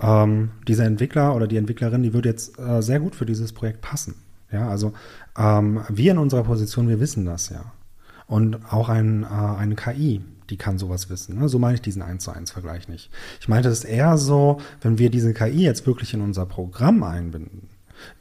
[0.01, 3.81] ähm, dieser Entwickler oder die Entwicklerin, die würde jetzt äh, sehr gut für dieses Projekt
[3.81, 4.15] passen.
[4.51, 4.93] Ja, also
[5.37, 7.65] ähm, wir in unserer Position, wir wissen das ja.
[8.27, 11.39] Und auch ein, äh, eine KI, die kann sowas wissen.
[11.39, 11.49] Ne?
[11.49, 13.11] So meine ich diesen 1 zu 1 Vergleich nicht.
[13.41, 17.69] Ich meinte es eher so, wenn wir diese KI jetzt wirklich in unser Programm einbinden,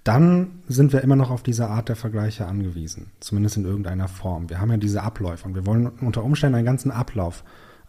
[0.04, 3.12] dann sind wir immer noch auf diese Art der Vergleiche angewiesen.
[3.20, 4.50] Zumindest in irgendeiner Form.
[4.50, 7.44] Wir haben ja diese Abläufe und wir wollen unter Umständen einen ganzen Ablauf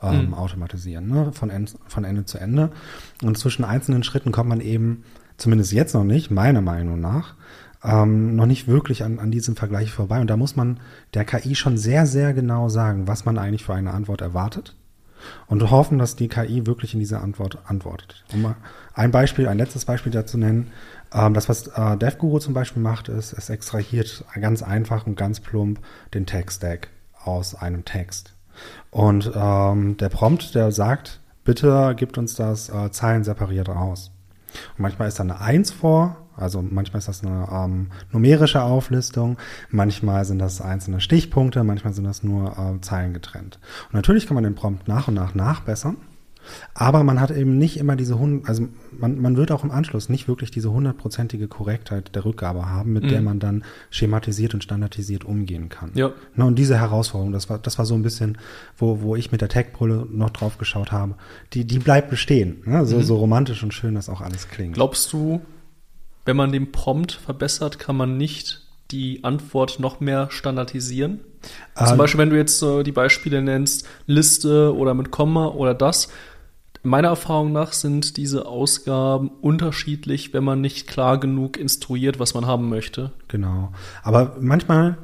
[0.04, 0.34] ähm, mhm.
[0.34, 1.32] automatisieren, ne?
[1.32, 2.70] von, End, von Ende zu Ende.
[3.22, 5.04] Und zwischen einzelnen Schritten kommt man eben,
[5.36, 7.34] zumindest jetzt noch nicht, meiner Meinung nach,
[7.82, 10.20] ähm, noch nicht wirklich an, an diesem Vergleich vorbei.
[10.20, 10.80] Und da muss man
[11.12, 14.76] der KI schon sehr, sehr genau sagen, was man eigentlich für eine Antwort erwartet
[15.46, 18.24] und hoffen, dass die KI wirklich in diese Antwort antwortet.
[18.32, 18.56] Um mal
[18.94, 20.70] ein Beispiel, ein letztes Beispiel dazu nennen.
[21.12, 25.40] Ähm, das, was äh, DevGuru zum Beispiel macht, ist, es extrahiert ganz einfach und ganz
[25.40, 25.80] plump
[26.12, 26.88] den Text-Stack
[27.22, 28.33] aus einem Text.
[28.94, 34.12] Und ähm, der Prompt, der sagt, bitte gibt uns das äh, Zeilen separiert raus.
[34.76, 39.37] Und manchmal ist da eine Eins vor, also manchmal ist das eine ähm, numerische Auflistung,
[39.68, 43.59] manchmal sind das einzelne Stichpunkte, manchmal sind das nur äh, Zeilen getrennt.
[43.88, 45.96] Und natürlich kann man den Prompt nach und nach nachbessern.
[46.74, 50.28] Aber man hat eben nicht immer diese, also man, man wird auch im Anschluss nicht
[50.28, 53.09] wirklich diese hundertprozentige Korrektheit der Rückgabe haben, mit mhm.
[53.09, 55.90] der man dann schematisiert und standardisiert umgehen kann.
[55.94, 56.12] Ja.
[56.35, 58.38] Na, und diese Herausforderung, das war, das war so ein bisschen,
[58.76, 61.14] wo, wo ich mit der Tech-Brille noch drauf geschaut habe,
[61.52, 62.62] die, die bleibt bestehen.
[62.64, 62.87] Ne?
[62.87, 63.02] So, mhm.
[63.02, 64.74] so romantisch und schön das auch alles klingt.
[64.74, 65.40] Glaubst du,
[66.24, 71.20] wenn man den Prompt verbessert, kann man nicht die Antwort noch mehr standardisieren?
[71.74, 75.74] Zum ähm, Beispiel, wenn du jetzt äh, die Beispiele nennst, Liste oder mit Komma oder
[75.74, 76.09] das,
[76.86, 82.46] Meiner Erfahrung nach sind diese Ausgaben unterschiedlich, wenn man nicht klar genug instruiert, was man
[82.46, 83.10] haben möchte.
[83.28, 83.72] Genau.
[84.02, 84.98] Aber manchmal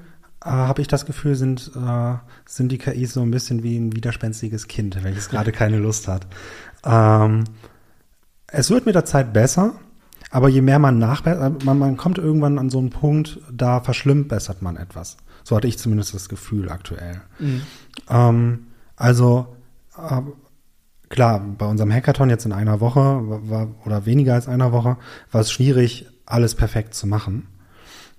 [0.45, 2.15] äh, habe ich das Gefühl, sind, äh,
[2.45, 6.27] sind die KIs so ein bisschen wie ein widerspenstiges Kind, welches gerade keine Lust hat.
[6.85, 7.45] Ähm,
[8.47, 9.73] es wird mit der Zeit besser,
[10.31, 14.61] aber je mehr man nachbessert, man, man kommt irgendwann an so einen Punkt, da verschlimmbessert
[14.61, 15.17] man etwas.
[15.45, 17.23] So hatte ich zumindest das Gefühl aktuell.
[17.39, 17.63] Mhm.
[18.11, 18.67] Ähm,
[18.97, 19.57] also
[19.97, 20.21] äh,
[21.11, 24.97] klar, bei unserem Hackathon jetzt in einer Woche war, oder weniger als einer Woche
[25.31, 27.49] war es schwierig, alles perfekt zu machen.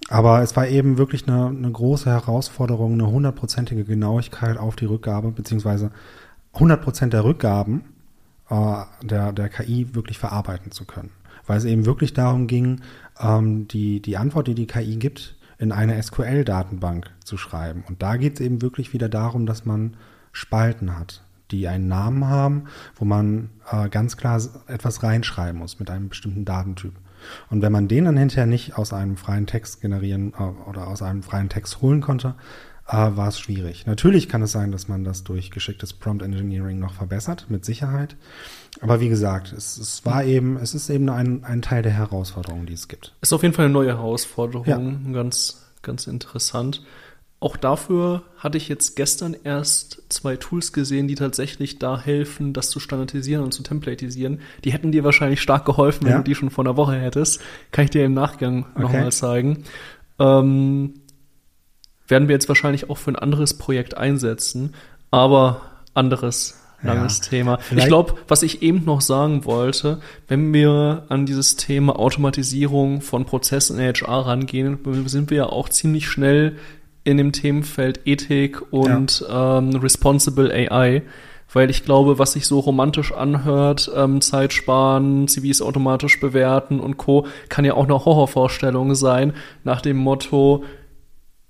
[0.10, 5.32] Aber es war eben wirklich eine, eine große Herausforderung, eine hundertprozentige Genauigkeit auf die Rückgabe,
[5.32, 5.92] beziehungsweise
[6.54, 7.86] 100 Prozent der Rückgaben
[8.50, 11.12] äh, der, der KI wirklich verarbeiten zu können.
[11.48, 12.82] Weil es eben wirklich darum ging,
[13.20, 17.86] ähm, die, die Antwort, die die KI gibt, in eine SQL-Datenbank zu schreiben.
[17.88, 19.96] Und da geht es eben wirklich wieder darum, dass man
[20.34, 25.90] Spalten hat die einen Namen haben, wo man äh, ganz klar etwas reinschreiben muss mit
[25.90, 26.94] einem bestimmten Datentyp.
[27.50, 31.02] Und wenn man den dann hinterher nicht aus einem freien Text generieren äh, oder aus
[31.02, 32.36] einem freien Text holen konnte,
[32.88, 33.86] äh, war es schwierig.
[33.86, 38.16] Natürlich kann es sein, dass man das durch geschicktes Prompt Engineering noch verbessert, mit Sicherheit.
[38.82, 42.66] Aber wie gesagt, es, es war eben, es ist eben ein, ein Teil der Herausforderungen,
[42.66, 43.14] die es gibt.
[43.22, 44.78] Ist auf jeden Fall eine neue Herausforderung, ja.
[45.14, 46.84] ganz, ganz interessant.
[47.42, 52.70] Auch dafür hatte ich jetzt gestern erst zwei Tools gesehen, die tatsächlich da helfen, das
[52.70, 54.42] zu standardisieren und zu templatisieren.
[54.64, 56.18] Die hätten dir wahrscheinlich stark geholfen, wenn ja.
[56.20, 57.42] du die schon vor einer Woche hättest.
[57.72, 58.84] Kann ich dir im Nachgang okay.
[58.84, 59.64] nochmal zeigen.
[60.20, 60.94] Ähm,
[62.08, 64.76] werden wir jetzt wahrscheinlich auch für ein anderes Projekt einsetzen,
[65.10, 65.62] aber
[65.96, 67.60] anderes langes ja, Thema.
[67.76, 73.26] Ich glaube, was ich eben noch sagen wollte, wenn wir an dieses Thema Automatisierung von
[73.26, 74.78] Prozessen in HR rangehen,
[75.08, 76.58] sind wir ja auch ziemlich schnell
[77.04, 79.58] in dem Themenfeld Ethik und ja.
[79.58, 81.04] ähm, Responsible AI.
[81.54, 86.96] Weil ich glaube, was sich so romantisch anhört, ähm, Zeit sparen, CVs automatisch bewerten und
[86.96, 89.34] Co., kann ja auch eine Horrorvorstellung sein,
[89.66, 90.64] nach dem Motto,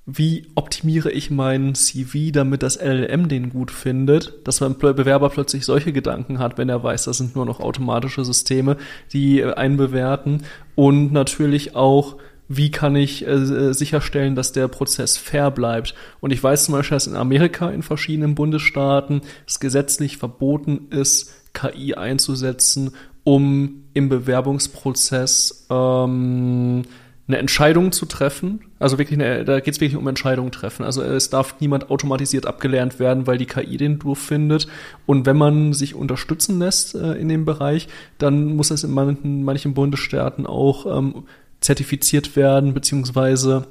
[0.07, 5.65] wie optimiere ich meinen CV, damit das LLM den gut findet, dass mein Bewerber plötzlich
[5.65, 8.77] solche Gedanken hat, wenn er weiß, das sind nur noch automatische Systeme,
[9.13, 10.43] die einen bewerten
[10.75, 12.17] und natürlich auch
[12.55, 15.95] wie kann ich äh, sicherstellen, dass der Prozess fair bleibt.
[16.19, 21.33] Und ich weiß zum Beispiel, dass in Amerika in verschiedenen Bundesstaaten es gesetzlich verboten ist,
[21.53, 22.91] KI einzusetzen,
[23.23, 26.83] um im Bewerbungsprozess ähm,
[27.27, 28.61] eine Entscheidung zu treffen.
[28.79, 30.83] Also wirklich, eine, da geht es wirklich um Entscheidungen treffen.
[30.83, 34.67] Also es darf niemand automatisiert abgelernt werden, weil die KI den doof findet.
[35.05, 37.87] Und wenn man sich unterstützen lässt äh, in dem Bereich,
[38.17, 41.23] dann muss es in manchen, manchen Bundesstaaten auch ähm,
[41.61, 43.67] zertifiziert werden, beziehungsweise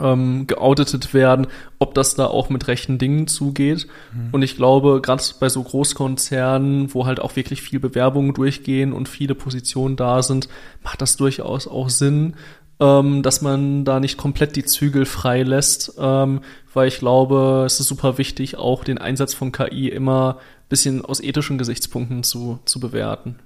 [0.00, 3.86] ähm, geauditet werden, ob das da auch mit rechten Dingen zugeht.
[4.14, 4.28] Mhm.
[4.32, 9.08] Und ich glaube, gerade bei so Großkonzernen, wo halt auch wirklich viel Bewerbungen durchgehen und
[9.08, 10.48] viele Positionen da sind,
[10.82, 12.34] macht das durchaus auch Sinn,
[12.80, 16.40] ähm, dass man da nicht komplett die Zügel frei lässt, ähm,
[16.72, 21.04] weil ich glaube, es ist super wichtig, auch den Einsatz von KI immer ein bisschen
[21.04, 23.36] aus ethischen Gesichtspunkten zu, zu bewerten.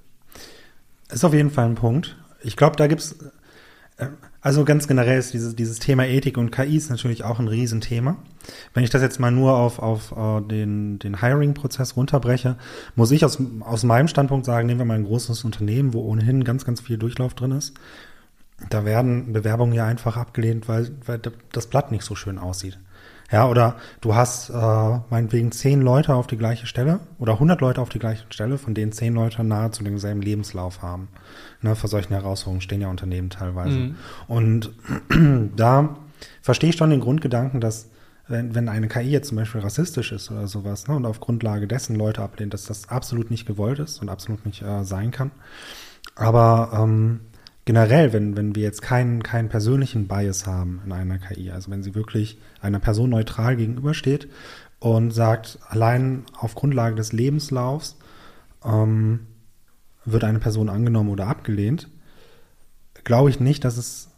[1.09, 2.15] Ist auf jeden Fall ein Punkt.
[2.41, 3.17] Ich glaube, da gibt's
[4.41, 8.17] also ganz generell ist dieses, dieses Thema Ethik und KI ist natürlich auch ein Riesenthema.
[8.73, 12.57] Wenn ich das jetzt mal nur auf, auf uh, den, den Hiring-Prozess runterbreche,
[12.95, 16.43] muss ich aus, aus meinem Standpunkt sagen, nehmen wir mal ein großes Unternehmen, wo ohnehin
[16.43, 17.73] ganz, ganz viel Durchlauf drin ist.
[18.69, 21.19] Da werden Bewerbungen ja einfach abgelehnt, weil, weil
[21.51, 22.79] das Blatt nicht so schön aussieht.
[23.31, 27.81] Ja, oder du hast äh, meinetwegen zehn Leute auf die gleiche Stelle oder hundert Leute
[27.81, 31.09] auf die gleiche Stelle, von denen zehn Leute nahezu denselben Lebenslauf haben.
[31.67, 33.77] Ne, vor solchen Herausforderungen stehen ja Unternehmen teilweise.
[33.77, 33.95] Mhm.
[34.27, 34.71] Und
[35.55, 35.97] da
[36.41, 37.89] verstehe ich schon den Grundgedanken, dass
[38.29, 41.67] wenn, wenn eine KI jetzt zum Beispiel rassistisch ist oder sowas ne, und auf Grundlage
[41.67, 45.31] dessen Leute ablehnt, dass das absolut nicht gewollt ist und absolut nicht äh, sein kann.
[46.15, 47.21] Aber ähm,
[47.65, 51.83] generell, wenn, wenn wir jetzt keinen, keinen persönlichen Bias haben in einer KI, also wenn
[51.83, 54.29] sie wirklich einer Person neutral gegenübersteht
[54.79, 57.97] und sagt, allein auf Grundlage des Lebenslaufs
[58.63, 59.27] ähm,
[60.07, 61.89] wird eine Person angenommen oder abgelehnt,
[63.03, 64.09] glaube ich nicht, dass es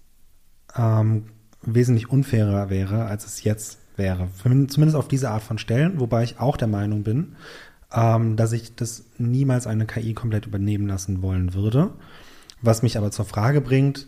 [0.75, 1.25] ähm,
[1.61, 4.29] wesentlich unfairer wäre, als es jetzt wäre.
[4.41, 7.35] Zumindest auf diese Art von Stellen, wobei ich auch der Meinung bin,
[7.91, 11.91] ähm, dass ich das niemals eine KI komplett übernehmen lassen wollen würde.
[12.61, 14.07] Was mich aber zur Frage bringt,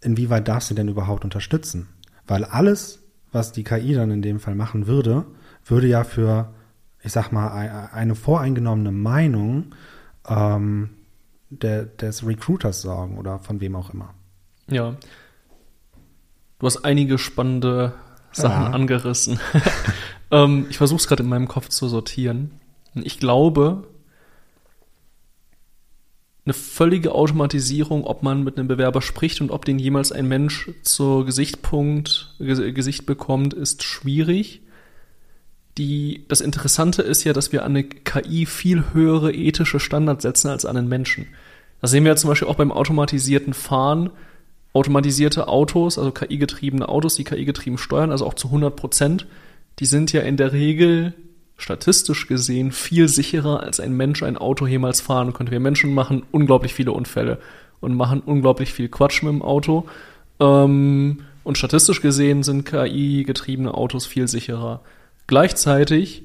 [0.00, 1.88] inwieweit darf sie denn überhaupt unterstützen?
[2.26, 3.00] Weil alles,
[3.32, 5.24] was die KI dann in dem Fall machen würde,
[5.64, 6.52] würde ja für,
[7.02, 9.74] ich sag mal, eine voreingenommene Meinung
[10.28, 10.90] ähm,
[11.60, 14.14] der, des Recruiters sorgen oder von wem auch immer.
[14.68, 14.96] Ja.
[16.58, 17.94] Du hast einige spannende
[18.32, 18.70] Sachen ja.
[18.70, 19.38] angerissen.
[20.30, 22.52] ähm, ich versuche es gerade in meinem Kopf zu sortieren.
[22.94, 23.88] Ich glaube,
[26.44, 30.70] eine völlige Automatisierung, ob man mit einem Bewerber spricht und ob den jemals ein Mensch
[30.82, 34.62] zur Gesichtspunkt, Gesicht bekommt, ist schwierig.
[35.78, 40.48] Die, das Interessante ist ja, dass wir an eine KI viel höhere ethische Standards setzen
[40.48, 41.26] als an einen Menschen.
[41.80, 44.10] Das sehen wir ja zum Beispiel auch beim automatisierten Fahren.
[44.74, 49.26] Automatisierte Autos, also KI-getriebene Autos, die KI-getrieben steuern, also auch zu 100 Prozent,
[49.78, 51.14] die sind ja in der Regel
[51.56, 55.52] statistisch gesehen viel sicherer, als ein Mensch ein Auto jemals fahren könnte.
[55.52, 57.38] Wir Menschen machen unglaublich viele Unfälle
[57.80, 59.86] und machen unglaublich viel Quatsch mit dem Auto.
[60.40, 64.80] Ähm, und statistisch gesehen sind KI-getriebene Autos viel sicherer.
[65.26, 66.24] Gleichzeitig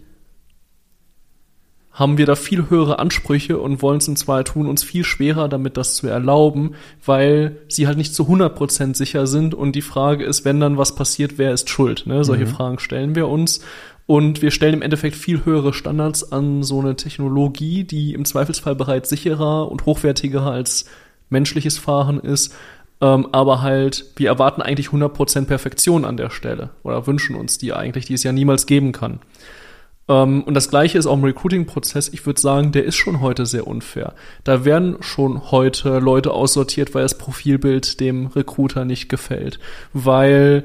[1.97, 5.49] haben wir da viel höhere Ansprüche und wollen es in zwei tun uns viel schwerer,
[5.49, 10.23] damit das zu erlauben, weil sie halt nicht zu 100% sicher sind und die Frage
[10.23, 12.03] ist, wenn dann was passiert, wer ist schuld?
[12.05, 12.23] Ne?
[12.23, 12.49] Solche mhm.
[12.49, 13.61] Fragen stellen wir uns
[14.05, 18.75] und wir stellen im Endeffekt viel höhere Standards an so eine Technologie, die im Zweifelsfall
[18.75, 20.85] bereits sicherer und hochwertiger als
[21.29, 22.53] menschliches Fahren ist.
[22.99, 27.73] Ähm, aber halt, wir erwarten eigentlich 100% Perfektion an der Stelle oder wünschen uns die
[27.73, 29.19] eigentlich, die es ja niemals geben kann.
[30.07, 32.09] Ähm, und das gleiche ist auch im Recruiting-Prozess.
[32.09, 34.13] Ich würde sagen, der ist schon heute sehr unfair.
[34.43, 39.59] Da werden schon heute Leute aussortiert, weil das Profilbild dem Recruiter nicht gefällt.
[39.93, 40.63] Weil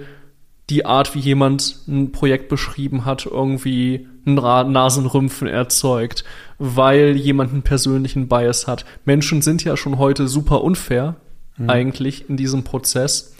[0.71, 6.25] die Art, wie jemand ein Projekt beschrieben hat, irgendwie ein Nasenrümpfen erzeugt,
[6.59, 8.87] weil jemand einen persönlichen Bias hat.
[9.05, 11.17] Menschen sind ja schon heute super unfair,
[11.63, 11.71] mhm.
[11.71, 13.35] eigentlich, in diesem Prozess.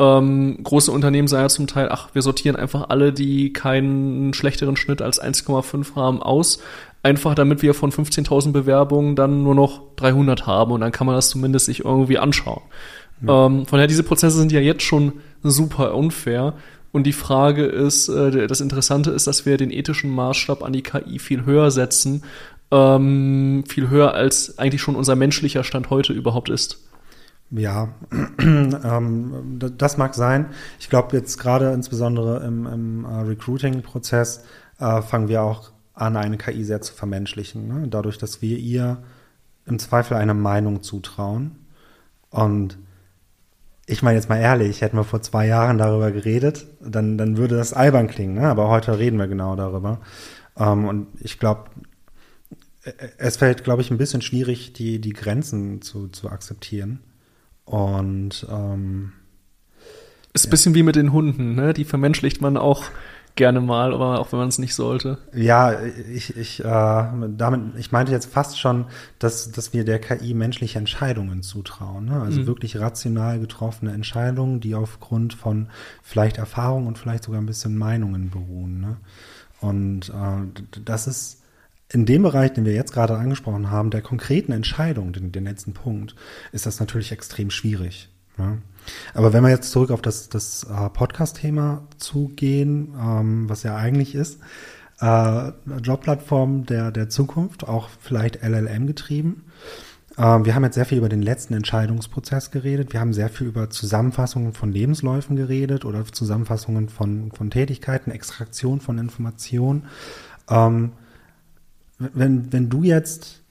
[0.00, 4.76] Ähm, große Unternehmen sagen ja zum Teil, ach, wir sortieren einfach alle, die keinen schlechteren
[4.76, 6.60] Schnitt als 1,5 haben, aus.
[7.02, 11.16] Einfach damit wir von 15.000 Bewerbungen dann nur noch 300 haben und dann kann man
[11.16, 12.62] das zumindest sich irgendwie anschauen.
[13.26, 13.46] Ja.
[13.46, 16.54] Ähm, von daher, diese Prozesse sind ja jetzt schon super unfair.
[16.90, 20.82] Und die Frage ist, äh, das Interessante ist, dass wir den ethischen Maßstab an die
[20.82, 22.22] KI viel höher setzen,
[22.70, 26.87] ähm, viel höher als eigentlich schon unser menschlicher Stand heute überhaupt ist.
[27.50, 27.94] Ja,
[28.38, 30.50] ähm, das mag sein.
[30.78, 34.44] Ich glaube jetzt gerade insbesondere im, im äh, Recruiting-Prozess
[34.78, 37.68] äh, fangen wir auch an, eine KI sehr zu vermenschlichen.
[37.68, 37.88] Ne?
[37.88, 39.02] Dadurch, dass wir ihr
[39.64, 41.56] im Zweifel eine Meinung zutrauen.
[42.30, 42.78] Und
[43.86, 47.56] ich meine jetzt mal ehrlich, hätten wir vor zwei Jahren darüber geredet, dann, dann würde
[47.56, 48.34] das albern klingen.
[48.34, 48.46] Ne?
[48.46, 50.00] Aber heute reden wir genau darüber.
[50.58, 51.70] Ähm, und ich glaube,
[53.16, 57.00] es fällt, glaube ich, ein bisschen schwierig, die, die Grenzen zu, zu akzeptieren.
[57.68, 59.12] Und ähm,
[60.32, 60.50] ist ein ja.
[60.50, 61.74] bisschen wie mit den Hunden, ne?
[61.74, 62.84] Die vermenschlicht man auch
[63.36, 65.18] gerne mal, aber auch wenn man es nicht sollte.
[65.32, 65.80] Ja,
[66.12, 68.86] ich, ich, äh, damit, ich meinte jetzt fast schon,
[69.20, 72.06] dass, dass wir der KI menschliche Entscheidungen zutrauen.
[72.06, 72.20] Ne?
[72.20, 72.46] Also mhm.
[72.46, 75.68] wirklich rational getroffene Entscheidungen, die aufgrund von
[76.02, 78.80] vielleicht Erfahrung und vielleicht sogar ein bisschen Meinungen beruhen.
[78.80, 78.96] Ne?
[79.60, 81.42] Und äh, das ist
[81.90, 85.72] in dem Bereich, den wir jetzt gerade angesprochen haben, der konkreten Entscheidung, den, den letzten
[85.72, 86.14] Punkt,
[86.52, 88.10] ist das natürlich extrem schwierig.
[88.36, 88.58] Ne?
[89.14, 94.14] Aber wenn wir jetzt zurück auf das, das äh, Podcast-Thema zugehen, ähm, was ja eigentlich
[94.14, 94.38] ist,
[95.00, 99.44] äh, Jobplattform der, der Zukunft, auch vielleicht LLM getrieben.
[100.16, 102.92] Ähm, wir haben jetzt sehr viel über den letzten Entscheidungsprozess geredet.
[102.92, 108.80] Wir haben sehr viel über Zusammenfassungen von Lebensläufen geredet oder Zusammenfassungen von, von Tätigkeiten, Extraktion
[108.80, 109.84] von Informationen.
[110.50, 110.92] Ähm,
[111.98, 113.42] wenn, wenn du jetzt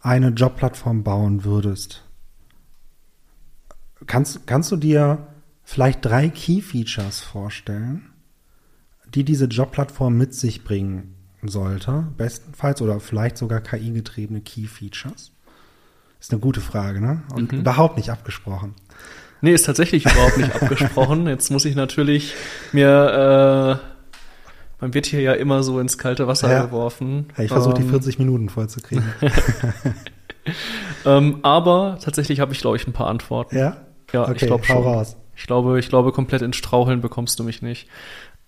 [0.00, 2.04] eine Jobplattform bauen würdest,
[4.06, 5.26] kannst, kannst du dir
[5.62, 8.10] vielleicht drei Key-Features vorstellen,
[9.14, 15.32] die diese Jobplattform mit sich bringen sollte, bestenfalls oder vielleicht sogar KI-getriebene Key-Features?
[16.18, 17.22] Ist eine gute Frage, ne?
[17.34, 17.60] Und mhm.
[17.60, 18.74] überhaupt nicht abgesprochen.
[19.40, 21.26] Nee, ist tatsächlich überhaupt nicht abgesprochen.
[21.26, 22.34] Jetzt muss ich natürlich
[22.72, 23.91] mir äh,
[24.82, 26.64] man wird hier ja immer so ins kalte Wasser ja.
[26.64, 27.26] geworfen.
[27.38, 29.04] Ja, ich versuche ähm, die 40 Minuten vollzukriegen.
[31.06, 33.56] ähm, aber tatsächlich habe ich, glaube ich, ein paar Antworten.
[33.56, 33.76] Ja?
[34.12, 34.78] Ja, okay, ich glaube schon.
[34.78, 35.16] Raus.
[35.36, 37.88] Ich glaube, ich glaube, komplett in Straucheln bekommst du mich nicht.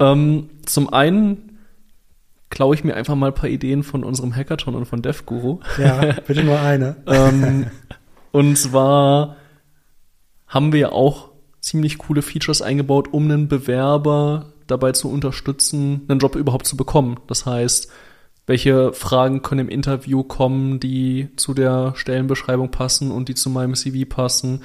[0.01, 1.61] Ähm, zum einen
[2.51, 5.61] klaue ich mir einfach mal ein paar Ideen von unserem Hackathon und von DevGuru.
[5.79, 6.97] Ja, bitte nur eine.
[7.07, 7.67] ähm,
[8.33, 9.37] und zwar
[10.49, 16.21] haben wir ja auch ziemlich coole Features eingebaut, um einen Bewerber dabei zu unterstützen, einen
[16.21, 17.21] Job überhaupt zu bekommen.
[17.27, 17.91] Das heißt,
[18.47, 23.75] welche Fragen können im Interview kommen, die zu der Stellenbeschreibung passen und die zu meinem
[23.75, 24.63] CV passen?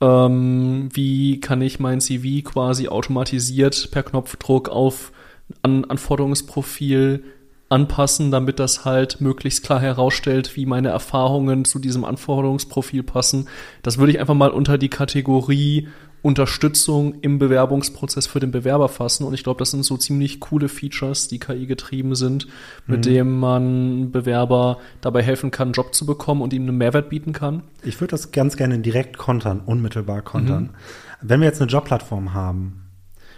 [0.00, 5.12] Ähm, wie kann ich mein CV quasi automatisiert per Knopfdruck auf
[5.62, 7.24] ein Anforderungsprofil
[7.68, 13.48] anpassen, damit das halt möglichst klar herausstellt, wie meine Erfahrungen zu diesem Anforderungsprofil passen.
[13.82, 15.88] Das würde ich einfach mal unter die Kategorie
[16.22, 19.24] Unterstützung im Bewerbungsprozess für den Bewerber fassen.
[19.24, 22.48] Und ich glaube, das sind so ziemlich coole Features, die KI getrieben sind,
[22.86, 23.10] mit mhm.
[23.10, 27.32] dem man Bewerber dabei helfen kann, einen Job zu bekommen und ihm einen Mehrwert bieten
[27.32, 27.62] kann.
[27.82, 30.62] Ich würde das ganz gerne direkt kontern, unmittelbar kontern.
[30.62, 30.70] Mhm.
[31.28, 32.84] Wenn wir jetzt eine Jobplattform haben,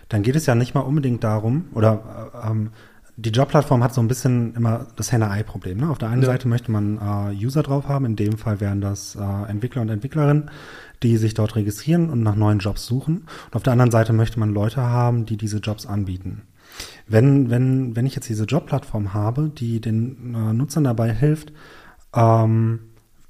[0.09, 2.71] dann geht es ja nicht mal unbedingt darum, oder äh, ähm,
[3.21, 5.79] die Jobplattform hat so ein bisschen immer das Henne-Ei-Problem.
[5.79, 5.91] Ne?
[5.91, 6.29] Auf der einen ja.
[6.29, 9.91] Seite möchte man äh, User drauf haben, in dem Fall wären das äh, Entwickler und
[9.91, 10.51] Entwicklerinnen,
[11.03, 13.27] die sich dort registrieren und nach neuen Jobs suchen.
[13.47, 16.43] Und auf der anderen Seite möchte man Leute haben, die diese Jobs anbieten.
[17.07, 21.53] Wenn, wenn, wenn ich jetzt diese Jobplattform habe, die den äh, Nutzern dabei hilft,
[22.15, 22.81] ähm,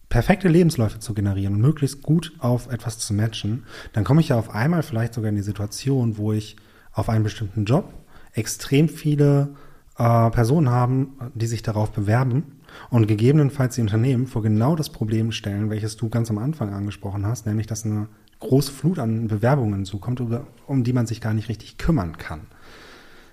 [0.09, 4.39] perfekte Lebensläufe zu generieren und möglichst gut auf etwas zu matchen, dann komme ich ja
[4.39, 6.57] auf einmal vielleicht sogar in die Situation, wo ich
[6.93, 7.93] auf einen bestimmten Job
[8.35, 9.55] extrem viele
[10.01, 15.31] äh, Personen haben, die sich darauf bewerben und gegebenenfalls die Unternehmen vor genau das Problem
[15.31, 18.09] stellen, welches du ganz am Anfang angesprochen hast, nämlich dass eine
[18.39, 20.23] große Flut an Bewerbungen zukommt,
[20.67, 22.47] um die man sich gar nicht richtig kümmern kann.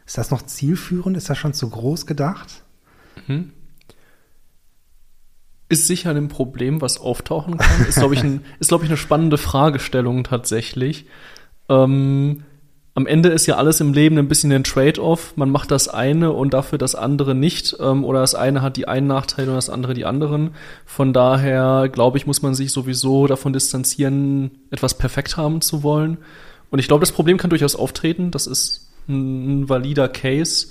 [0.06, 1.16] Ist das noch zielführend?
[1.16, 2.66] Ist das schon zu groß gedacht?
[3.28, 3.54] Mhm.
[5.70, 7.86] Ist sicher ein Problem, was auftauchen kann.
[7.86, 11.08] Ist, glaube ich, ein, ist, glaube ich, eine spannende Fragestellung tatsächlich.
[11.70, 12.44] Ähm,
[12.98, 15.34] am Ende ist ja alles im Leben ein bisschen ein Trade-off.
[15.36, 17.78] Man macht das eine und dafür das andere nicht.
[17.80, 20.56] Ähm, oder das eine hat die einen Nachteile und das andere die anderen.
[20.84, 26.18] Von daher, glaube ich, muss man sich sowieso davon distanzieren, etwas perfekt haben zu wollen.
[26.72, 28.32] Und ich glaube, das Problem kann durchaus auftreten.
[28.32, 30.70] Das ist ein valider Case.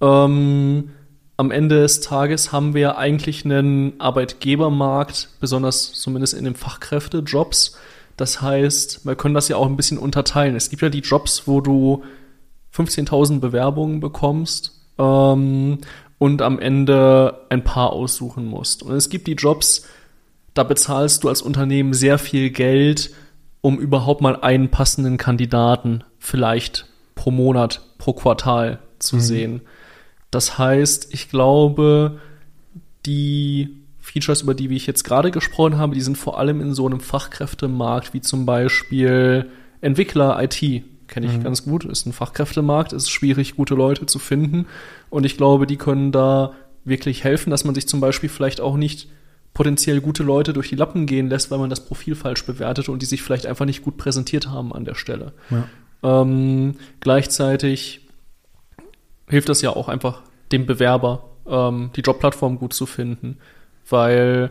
[0.00, 0.92] Ähm,
[1.36, 7.76] am Ende des Tages haben wir eigentlich einen Arbeitgebermarkt, besonders zumindest in den Fachkräftejobs.
[8.18, 10.56] Das heißt, wir können das ja auch ein bisschen unterteilen.
[10.56, 12.02] Es gibt ja die Jobs, wo du
[12.74, 15.78] 15.000 Bewerbungen bekommst ähm,
[16.18, 18.82] und am Ende ein paar aussuchen musst.
[18.82, 19.86] Und es gibt die Jobs,
[20.52, 23.12] da bezahlst du als Unternehmen sehr viel Geld,
[23.60, 29.20] um überhaupt mal einen passenden Kandidaten vielleicht pro Monat, pro Quartal zu mhm.
[29.20, 29.60] sehen.
[30.32, 32.18] Das heißt, ich glaube,
[33.06, 33.77] die
[34.08, 37.00] Features, über die ich jetzt gerade gesprochen habe, die sind vor allem in so einem
[37.00, 39.50] Fachkräftemarkt wie zum Beispiel
[39.80, 40.84] Entwickler IT.
[41.08, 41.42] Kenne ich mhm.
[41.42, 44.66] ganz gut, ist ein Fachkräftemarkt, ist schwierig, gute Leute zu finden.
[45.08, 46.52] Und ich glaube, die können da
[46.84, 49.08] wirklich helfen, dass man sich zum Beispiel vielleicht auch nicht
[49.54, 53.02] potenziell gute Leute durch die Lappen gehen lässt, weil man das Profil falsch bewertet und
[53.02, 55.32] die sich vielleicht einfach nicht gut präsentiert haben an der Stelle.
[55.50, 56.22] Ja.
[56.22, 58.06] Ähm, gleichzeitig
[59.28, 63.38] hilft das ja auch einfach dem Bewerber, ähm, die Jobplattform gut zu finden,
[63.88, 64.50] weil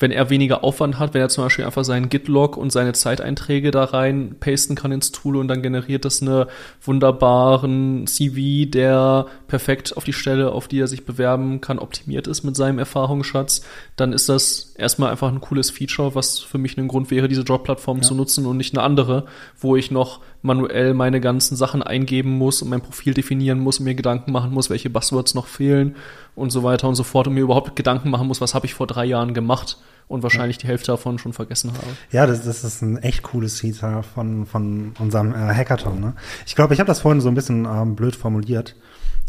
[0.00, 3.70] wenn er weniger Aufwand hat, wenn er zum Beispiel einfach seinen Git-Log und seine Zeiteinträge
[3.70, 6.48] da rein pasten kann ins Tool und dann generiert das eine
[6.82, 12.44] wunderbaren CV, der perfekt auf die Stelle, auf die er sich bewerben kann, optimiert ist
[12.44, 13.60] mit seinem Erfahrungsschatz,
[13.96, 17.42] dann ist das erstmal einfach ein cooles Feature, was für mich ein Grund wäre, diese
[17.42, 18.02] Jobplattform ja.
[18.02, 19.26] zu nutzen und nicht eine andere,
[19.58, 23.94] wo ich noch manuell meine ganzen Sachen eingeben muss und mein Profil definieren muss mir
[23.94, 25.96] Gedanken machen muss, welche Buzzwords noch fehlen
[26.34, 28.74] und so weiter und so fort und mir überhaupt Gedanken machen muss, was habe ich
[28.74, 29.78] vor drei Jahren gemacht
[30.08, 31.86] und wahrscheinlich die Hälfte davon schon vergessen habe.
[32.10, 36.00] Ja, das, das ist ein echt cooles Feature von, von unserem äh, Hackathon.
[36.00, 36.14] Ne?
[36.46, 38.74] Ich glaube, ich habe das vorhin so ein bisschen ähm, blöd formuliert.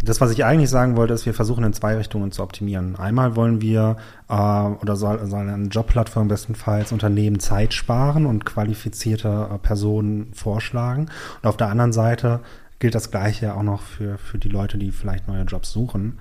[0.03, 2.95] Das, was ich eigentlich sagen wollte, ist, wir versuchen in zwei Richtungen zu optimieren.
[2.95, 3.97] Einmal wollen wir
[4.29, 11.09] äh, oder soll, soll eine Jobplattform bestenfalls Unternehmen Zeit sparen und qualifizierte äh, Personen vorschlagen.
[11.41, 12.39] Und auf der anderen Seite
[12.79, 16.17] gilt das Gleiche auch noch für, für die Leute, die vielleicht neue Jobs suchen.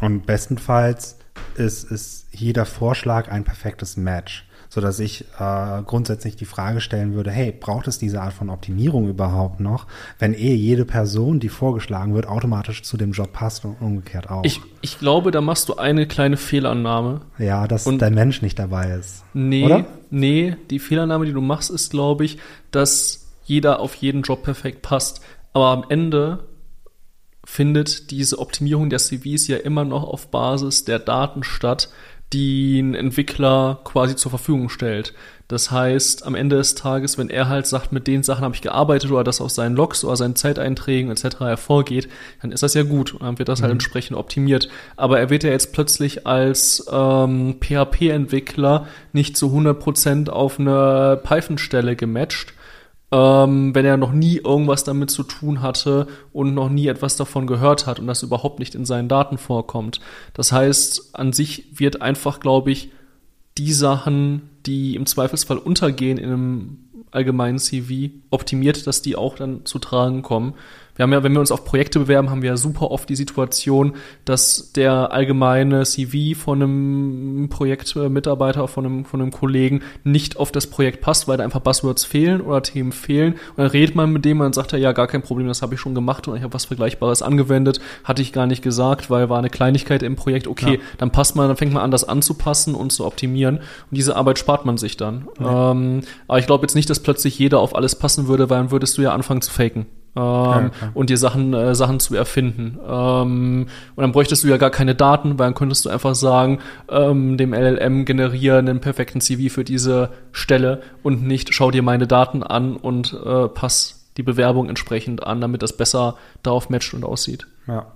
[0.00, 1.18] Und bestenfalls
[1.54, 7.14] ist, ist jeder Vorschlag ein perfektes Match so dass ich äh, grundsätzlich die Frage stellen
[7.14, 9.86] würde, hey, braucht es diese Art von Optimierung überhaupt noch,
[10.18, 14.44] wenn eh jede Person, die vorgeschlagen wird, automatisch zu dem Job passt und umgekehrt auch?
[14.44, 17.22] Ich, ich glaube, da machst du eine kleine Fehlannahme.
[17.38, 19.24] Ja, dass und der Mensch nicht dabei ist.
[19.34, 19.86] Nee, oder?
[20.10, 22.38] nee, die Fehlannahme, die du machst, ist, glaube ich,
[22.70, 25.22] dass jeder auf jeden Job perfekt passt.
[25.52, 26.44] Aber am Ende
[27.48, 31.88] findet diese Optimierung der CVs ja immer noch auf Basis der Daten statt,
[32.32, 35.14] die ein Entwickler quasi zur Verfügung stellt.
[35.48, 38.60] Das heißt, am Ende des Tages, wenn er halt sagt, mit den Sachen habe ich
[38.60, 41.40] gearbeitet oder das aus seinen Logs oder seinen Zeiteinträgen etc.
[41.40, 42.08] hervorgeht,
[42.42, 43.72] dann ist das ja gut und dann wird das halt mhm.
[43.72, 44.68] halt entsprechend optimiert.
[44.96, 51.96] Aber er wird ja jetzt plötzlich als ähm, PHP-Entwickler nicht zu 100% auf eine Python-Stelle
[51.96, 52.52] gematcht,
[53.10, 57.46] ähm, wenn er noch nie irgendwas damit zu tun hatte und noch nie etwas davon
[57.46, 60.00] gehört hat und das überhaupt nicht in seinen Daten vorkommt.
[60.34, 62.90] Das heißt, an sich wird einfach, glaube ich,
[63.56, 66.78] die Sachen, die im Zweifelsfall untergehen in einem
[67.10, 70.54] allgemeinen CV, optimiert, dass die auch dann zu tragen kommen.
[70.98, 73.14] Wir haben ja, wenn wir uns auf Projekte bewerben, haben wir ja super oft die
[73.14, 73.94] Situation,
[74.24, 80.66] dass der allgemeine CV von einem Projektmitarbeiter, von einem, von einem Kollegen nicht auf das
[80.66, 83.34] Projekt passt, weil da einfach Buzzwords fehlen oder Themen fehlen.
[83.34, 85.62] Und dann redet man mit dem und dann sagt er, ja, gar kein Problem, das
[85.62, 89.08] habe ich schon gemacht und ich habe was Vergleichbares angewendet, hatte ich gar nicht gesagt,
[89.08, 90.48] weil war eine Kleinigkeit im Projekt.
[90.48, 90.80] Okay, ja.
[90.98, 93.58] dann passt man, dann fängt man an, das anzupassen und zu optimieren.
[93.58, 95.28] Und diese Arbeit spart man sich dann.
[95.38, 95.70] Ja.
[95.70, 98.72] Ähm, aber ich glaube jetzt nicht, dass plötzlich jeder auf alles passen würde, weil dann
[98.72, 99.86] würdest du ja anfangen zu faken
[100.18, 102.78] ähm, ja, und dir Sachen, äh, Sachen zu erfinden.
[102.86, 106.58] Ähm, und dann bräuchtest du ja gar keine Daten, weil dann könntest du einfach sagen,
[106.88, 112.06] ähm, dem LLM generiere einen perfekten CV für diese Stelle und nicht schau dir meine
[112.06, 117.04] Daten an und äh, pass die Bewerbung entsprechend an, damit das besser darauf matcht und
[117.04, 117.46] aussieht.
[117.68, 117.86] Ja,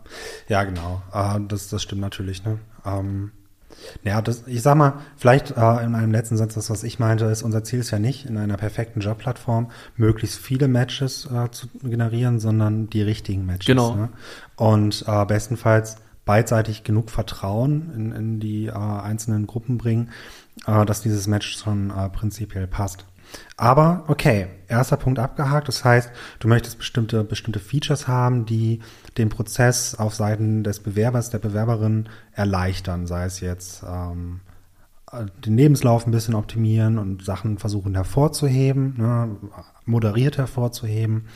[0.48, 1.02] ja genau.
[1.12, 2.44] Uh, das, das stimmt natürlich.
[2.44, 2.60] Ne?
[2.86, 3.32] Ähm
[4.04, 7.26] ja, das, ich sag mal, vielleicht äh, in einem letzten Satz, das, was ich meinte,
[7.26, 11.68] ist, unser Ziel ist ja nicht, in einer perfekten Jobplattform möglichst viele Matches äh, zu
[11.82, 13.66] generieren, sondern die richtigen Matches.
[13.66, 13.94] Genau.
[13.94, 14.08] Ne?
[14.56, 20.10] Und äh, bestenfalls beidseitig genug Vertrauen in, in die äh, einzelnen Gruppen bringen,
[20.66, 23.06] äh, dass dieses Match schon äh, prinzipiell passt.
[23.56, 25.68] Aber okay, erster Punkt abgehakt.
[25.68, 26.10] Das heißt,
[26.40, 28.80] du möchtest bestimmte, bestimmte Features haben, die
[29.18, 34.40] den Prozess auf Seiten des Bewerbers, der Bewerberin erleichtern, sei es jetzt ähm,
[35.44, 39.36] den Lebenslauf ein bisschen optimieren und Sachen versuchen hervorzuheben, ne,
[39.84, 41.26] moderiert hervorzuheben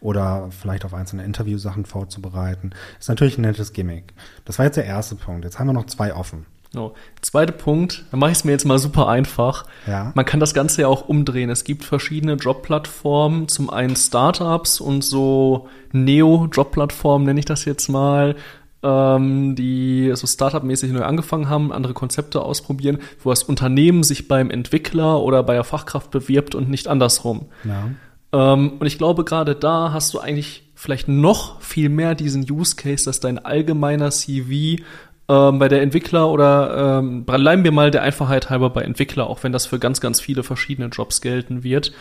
[0.00, 2.70] oder vielleicht auf einzelne Interviewsachen vorzubereiten.
[3.00, 4.14] Ist natürlich ein nettes Gimmick.
[4.44, 5.44] Das war jetzt der erste Punkt.
[5.44, 6.46] Jetzt haben wir noch zwei offen.
[6.74, 6.94] No.
[7.20, 9.64] Zweiter Punkt, da mache ich es mir jetzt mal super einfach.
[9.86, 10.12] Ja.
[10.14, 11.50] Man kann das Ganze ja auch umdrehen.
[11.50, 18.36] Es gibt verschiedene Jobplattformen, zum einen Startups und so Neo-Jobplattformen nenne ich das jetzt mal,
[18.82, 24.50] ähm, die so Startup-mäßig neu angefangen haben, andere Konzepte ausprobieren, wo das Unternehmen sich beim
[24.50, 27.46] Entwickler oder bei der Fachkraft bewirbt und nicht andersrum.
[27.64, 27.88] Ja.
[28.34, 32.76] Ähm, und ich glaube, gerade da hast du eigentlich vielleicht noch viel mehr diesen Use
[32.76, 34.82] Case, dass dein allgemeiner CV
[35.28, 39.42] ähm, bei der Entwickler oder ähm, bleiben wir mal der Einfachheit halber bei Entwickler, auch
[39.42, 41.92] wenn das für ganz, ganz viele verschiedene Jobs gelten wird.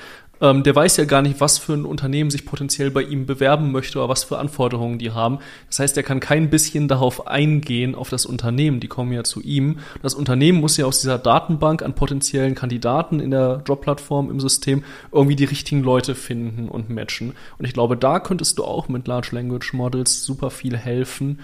[0.41, 3.71] Ähm, der weiß ja gar nicht, was für ein Unternehmen sich potenziell bei ihm bewerben
[3.71, 5.39] möchte oder was für Anforderungen die haben.
[5.69, 8.81] Das heißt, er kann kein bisschen darauf eingehen, auf das Unternehmen.
[8.81, 9.79] Die kommen ja zu ihm.
[10.01, 14.83] Das Unternehmen muss ja aus dieser Datenbank an potenziellen Kandidaten in der Jobplattform im System
[15.13, 17.33] irgendwie die richtigen Leute finden und matchen.
[17.57, 21.39] Und ich glaube, da könntest du auch mit Large Language Models super viel helfen,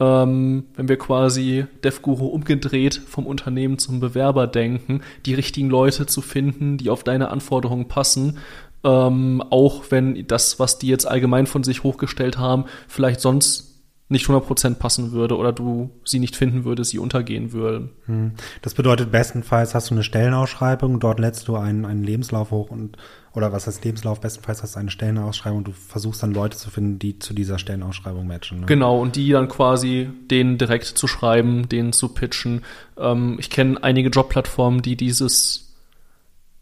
[0.00, 6.22] ähm, wenn wir quasi DevGuru umgedreht vom Unternehmen zum Bewerber denken, die richtigen Leute zu
[6.22, 8.38] finden, die auf deine Anforderungen passen,
[8.82, 13.70] ähm, auch wenn das, was die jetzt allgemein von sich hochgestellt haben, vielleicht sonst
[14.08, 17.90] nicht 100% passen würde oder du sie nicht finden würdest, sie untergehen würden.
[18.06, 18.32] Hm.
[18.62, 22.96] Das bedeutet, bestenfalls hast du eine Stellenausschreibung, dort lädst du einen, einen Lebenslauf hoch und
[23.32, 26.70] oder was heißt Lebenslauf, bestenfalls hast du eine Stellenausschreibung und du versuchst dann Leute zu
[26.70, 28.60] finden, die zu dieser Stellenausschreibung matchen.
[28.60, 28.66] Ne?
[28.66, 32.62] Genau, und die dann quasi denen direkt zu schreiben, denen zu pitchen.
[32.96, 35.76] Ähm, ich kenne einige Jobplattformen, die dieses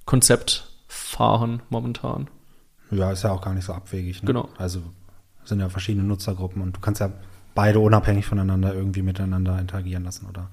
[0.05, 2.29] Konzept fahren momentan.
[2.91, 4.23] Ja, ist ja auch gar nicht so abwegig.
[4.23, 4.27] Ne?
[4.27, 4.49] Genau.
[4.59, 4.83] Also
[5.45, 7.11] sind ja verschiedene Nutzergruppen und du kannst ja
[7.55, 10.51] beide unabhängig voneinander irgendwie miteinander interagieren lassen oder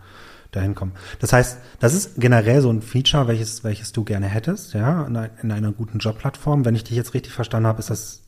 [0.56, 0.93] dahin kommen.
[1.20, 5.18] Das heißt, das ist generell so ein Feature, welches, welches du gerne hättest, ja, in,
[5.41, 6.66] in einer guten Jobplattform.
[6.66, 8.26] Wenn ich dich jetzt richtig verstanden habe, ist das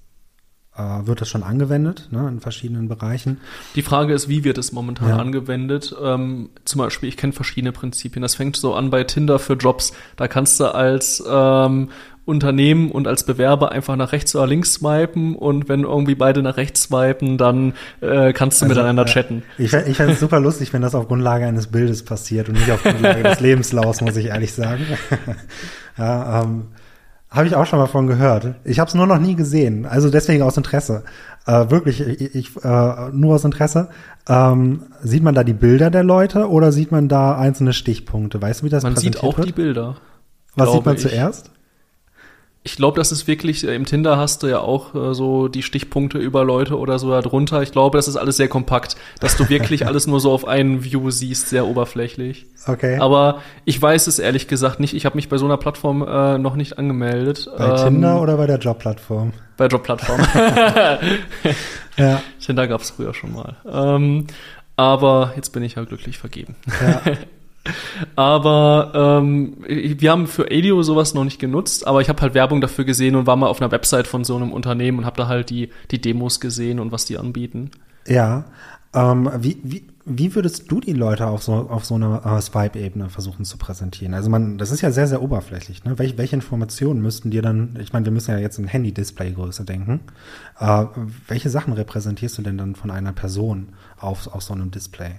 [0.77, 3.39] äh, wird das schon angewendet ne, in verschiedenen Bereichen.
[3.75, 5.17] Die Frage ist, wie wird es momentan ja.
[5.17, 5.95] angewendet?
[6.01, 8.21] Ähm, zum Beispiel, ich kenne verschiedene Prinzipien.
[8.21, 9.93] Das fängt so an bei Tinder für Jobs.
[10.15, 11.89] Da kannst du als ähm,
[12.27, 16.57] Unternehmen und als Bewerber einfach nach rechts oder links swipen und wenn irgendwie beide nach
[16.57, 19.43] rechts swipen, dann äh, kannst du also, miteinander chatten.
[19.57, 22.69] Ich, ich fände es super lustig, wenn das auf Grundlage eines Bildes passiert und nicht
[22.69, 24.85] auf Grundlage des Lebenslaufs, muss ich ehrlich sagen.
[25.97, 26.65] ja, ähm,
[27.29, 28.55] habe ich auch schon mal von gehört.
[28.65, 31.03] Ich habe es nur noch nie gesehen, also deswegen aus Interesse.
[31.45, 33.87] Äh, wirklich, ich, ich äh, nur aus Interesse.
[34.27, 38.41] Ähm, sieht man da die Bilder der Leute oder sieht man da einzelne Stichpunkte?
[38.41, 39.47] Weißt du, wie das Man sieht auch wird?
[39.47, 39.95] die Bilder.
[40.55, 41.01] Was sieht man ich.
[41.01, 41.51] zuerst?
[42.67, 45.63] Ich glaube, das ist wirklich, äh, im Tinder hast du ja auch äh, so die
[45.63, 47.61] Stichpunkte über Leute oder so darunter.
[47.61, 50.83] Ich glaube, das ist alles sehr kompakt, dass du wirklich alles nur so auf einen
[50.83, 52.45] View siehst, sehr oberflächlich.
[52.67, 52.97] Okay.
[52.97, 54.93] Aber ich weiß es ehrlich gesagt nicht.
[54.93, 57.49] Ich habe mich bei so einer Plattform äh, noch nicht angemeldet.
[57.57, 59.31] Bei ähm, Tinder oder bei der Jobplattform?
[59.55, 60.19] Bei Jobplattform.
[61.97, 62.21] ja.
[62.45, 63.55] Tinder gab es früher schon mal.
[63.65, 64.27] Ähm,
[64.75, 66.57] aber jetzt bin ich ja glücklich vergeben.
[66.81, 67.01] Ja.
[68.15, 72.61] Aber ähm, wir haben für ADIO sowas noch nicht genutzt, aber ich habe halt Werbung
[72.61, 75.27] dafür gesehen und war mal auf einer Website von so einem Unternehmen und habe da
[75.27, 77.71] halt die, die Demos gesehen und was die anbieten.
[78.07, 78.45] Ja.
[78.93, 83.09] Ähm, wie, wie, wie würdest du die Leute auf so, auf so einer äh, Swipe-Ebene
[83.09, 84.13] versuchen zu präsentieren?
[84.13, 85.83] Also man, das ist ja sehr, sehr oberflächlich.
[85.83, 85.99] Ne?
[85.99, 89.99] Welche, welche Informationen müssten dir dann, ich meine, wir müssen ja jetzt in Handy-Display-Größe denken.
[90.59, 90.85] Äh,
[91.27, 95.15] welche Sachen repräsentierst du denn dann von einer Person auf, auf so einem Display?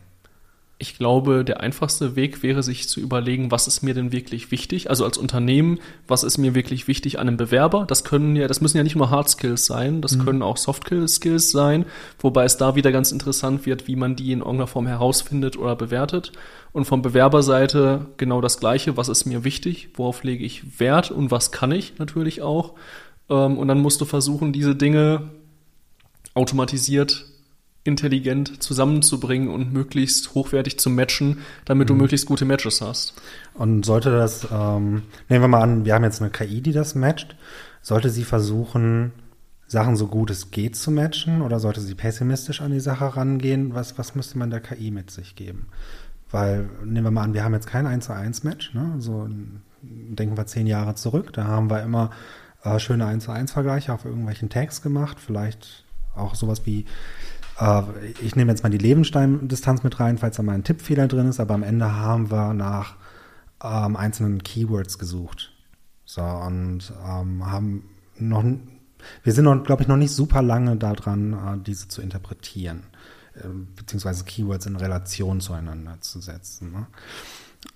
[0.81, 4.89] Ich glaube, der einfachste Weg wäre, sich zu überlegen, was ist mir denn wirklich wichtig?
[4.89, 7.85] Also als Unternehmen, was ist mir wirklich wichtig an einem Bewerber?
[7.85, 10.25] Das können ja, das müssen ja nicht nur Hard Skills sein, das mhm.
[10.25, 11.85] können auch Soft Skills sein,
[12.21, 15.75] wobei es da wieder ganz interessant wird, wie man die in irgendeiner Form herausfindet oder
[15.75, 16.31] bewertet.
[16.73, 21.33] Und von Bewerberseite genau das Gleiche, was ist mir wichtig, worauf lege ich Wert und
[21.33, 22.75] was kann ich natürlich auch.
[23.29, 25.31] Ähm, und dann musst du versuchen, diese Dinge
[26.35, 27.25] automatisiert
[27.85, 31.95] intelligent zusammenzubringen und möglichst hochwertig zu matchen, damit mhm.
[31.95, 33.15] du möglichst gute Matches hast.
[33.55, 36.95] Und sollte das, ähm, nehmen wir mal an, wir haben jetzt eine KI, die das
[36.95, 37.37] matcht,
[37.81, 39.13] sollte sie versuchen,
[39.67, 43.75] Sachen so gut es geht zu matchen oder sollte sie pessimistisch an die Sache rangehen?
[43.75, 45.69] Was, was müsste man der KI mit sich geben?
[46.31, 48.95] Weil, nehmen wir mal an, wir haben jetzt kein 1 zu 1 Match, ne?
[48.99, 49.29] So
[49.83, 52.11] denken wir zehn Jahre zurück, da haben wir immer
[52.65, 56.87] äh, schöne 1 zu 1 Vergleiche auf irgendwelchen Tags gemacht, vielleicht auch sowas wie
[58.23, 61.41] ich nehme jetzt mal die Lebenstein-Distanz mit rein, falls da mal ein Tippfehler drin ist,
[61.41, 62.97] aber am Ende haben wir nach
[63.63, 65.53] ähm, einzelnen Keywords gesucht.
[66.05, 67.85] So, und ähm, haben
[68.17, 68.45] noch,
[69.23, 72.85] wir sind noch, glaube ich, noch nicht super lange daran, äh, diese zu interpretieren,
[73.35, 76.73] äh, beziehungsweise Keywords in Relation zueinander zu setzen.
[76.73, 76.87] Ne?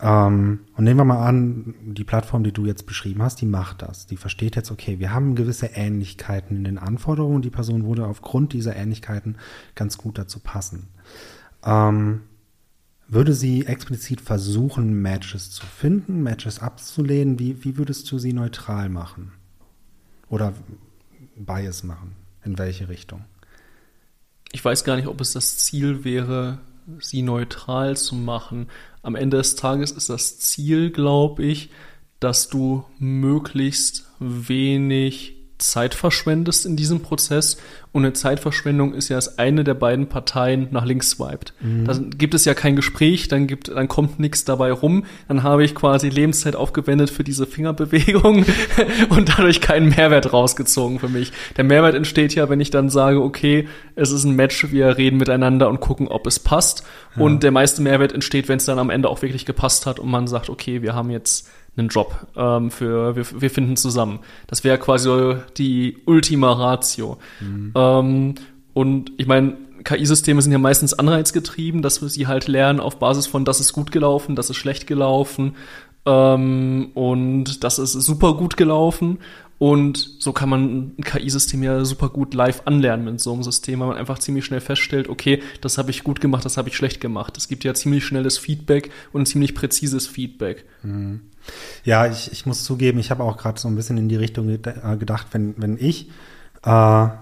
[0.01, 3.83] Ähm, und nehmen wir mal an, die Plattform, die du jetzt beschrieben hast, die macht
[3.83, 4.07] das.
[4.07, 7.43] Die versteht jetzt, okay, wir haben gewisse Ähnlichkeiten in den Anforderungen.
[7.43, 9.37] Die Person würde aufgrund dieser Ähnlichkeiten
[9.74, 10.89] ganz gut dazu passen.
[11.64, 12.22] Ähm,
[13.09, 17.39] würde sie explizit versuchen, Matches zu finden, Matches abzulehnen?
[17.39, 19.33] Wie, wie würdest du sie neutral machen?
[20.28, 20.55] Oder
[21.37, 22.16] Bias machen?
[22.45, 23.24] In welche Richtung?
[24.51, 26.59] Ich weiß gar nicht, ob es das Ziel wäre,
[27.01, 28.68] sie neutral zu machen.
[29.03, 31.70] Am Ende des Tages ist das Ziel, glaube ich,
[32.20, 37.57] dass du möglichst wenig Zeit verschwendest in diesem Prozess.
[37.93, 41.53] Und eine Zeitverschwendung ist ja, dass eine der beiden Parteien nach links swiped.
[41.61, 41.85] Mhm.
[41.85, 45.05] Da gibt es ja kein Gespräch, dann gibt, dann kommt nichts dabei rum.
[45.29, 48.47] Dann habe ich quasi Lebenszeit aufgewendet für diese Fingerbewegung
[49.11, 51.33] und dadurch keinen Mehrwert rausgezogen für mich.
[51.57, 55.19] Der Mehrwert entsteht ja, wenn ich dann sage, okay, es ist ein Match, wir reden
[55.19, 56.85] miteinander und gucken, ob es passt.
[57.17, 57.23] Ja.
[57.23, 60.11] Und der meiste Mehrwert entsteht, wenn es dann am Ende auch wirklich gepasst hat und
[60.11, 64.20] man sagt, okay, wir haben jetzt einen Job ähm, für wir, wir finden zusammen.
[64.47, 67.18] Das wäre quasi die Ultima Ratio.
[67.41, 67.73] Mhm.
[67.75, 68.35] Ähm,
[68.75, 73.27] und ich meine, KI-Systeme sind ja meistens anreizgetrieben, dass wir sie halt lernen auf Basis
[73.27, 75.57] von, das ist gut gelaufen, das ist schlecht gelaufen
[76.07, 79.18] ähm, und das ist super gut gelaufen.
[79.59, 83.81] Und so kann man ein KI-System ja super gut live anlernen mit so einem System,
[83.81, 86.77] weil man einfach ziemlich schnell feststellt, okay, das habe ich gut gemacht, das habe ich
[86.77, 87.37] schlecht gemacht.
[87.37, 90.65] Es gibt ja ziemlich schnelles Feedback und ziemlich präzises Feedback.
[90.83, 91.21] Mhm.
[91.85, 94.49] Ja, ich, ich muss zugeben, ich habe auch gerade so ein bisschen in die Richtung
[94.49, 96.09] äh, gedacht, wenn, wenn ich
[96.65, 96.71] äh,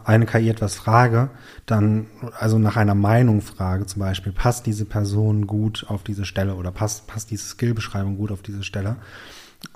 [0.05, 1.31] eine KI etwas frage,
[1.67, 2.07] dann,
[2.39, 6.71] also nach einer Meinung frage, zum Beispiel, passt diese Person gut auf diese Stelle oder
[6.71, 8.97] passt, passt diese Skillbeschreibung gut auf diese Stelle,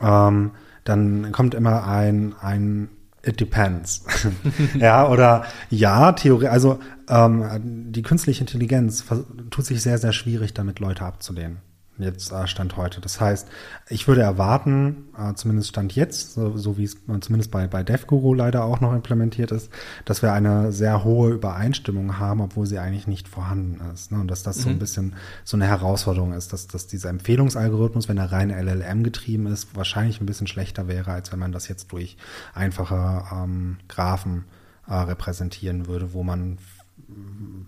[0.01, 0.51] ähm,
[0.85, 2.89] dann kommt immer ein, ein
[3.26, 4.05] It depends.
[4.78, 6.78] ja, oder ja, Theorie, also
[7.09, 9.05] ähm, die künstliche Intelligenz
[9.51, 11.62] tut sich sehr, sehr schwierig, damit Leute abzulehnen
[11.99, 13.01] jetzt äh, Stand heute.
[13.01, 13.49] Das heißt,
[13.88, 18.34] ich würde erwarten, äh, zumindest Stand jetzt, so, so wie es zumindest bei, bei DevGuru
[18.34, 19.70] leider auch noch implementiert ist,
[20.05, 24.12] dass wir eine sehr hohe Übereinstimmung haben, obwohl sie eigentlich nicht vorhanden ist.
[24.12, 24.20] Ne?
[24.20, 24.62] Und dass das mhm.
[24.62, 24.78] so ein mhm.
[24.78, 25.14] bisschen
[25.45, 30.20] so eine Herausforderung ist, dass, dass dieser Empfehlungsalgorithmus, wenn er rein LLM getrieben ist, wahrscheinlich
[30.20, 32.16] ein bisschen schlechter wäre, als wenn man das jetzt durch
[32.55, 34.45] einfache ähm, Graphen
[34.86, 36.59] äh, repräsentieren würde, wo man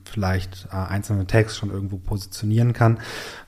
[0.04, 2.98] vielleicht äh, einzelne Tags schon irgendwo positionieren kann.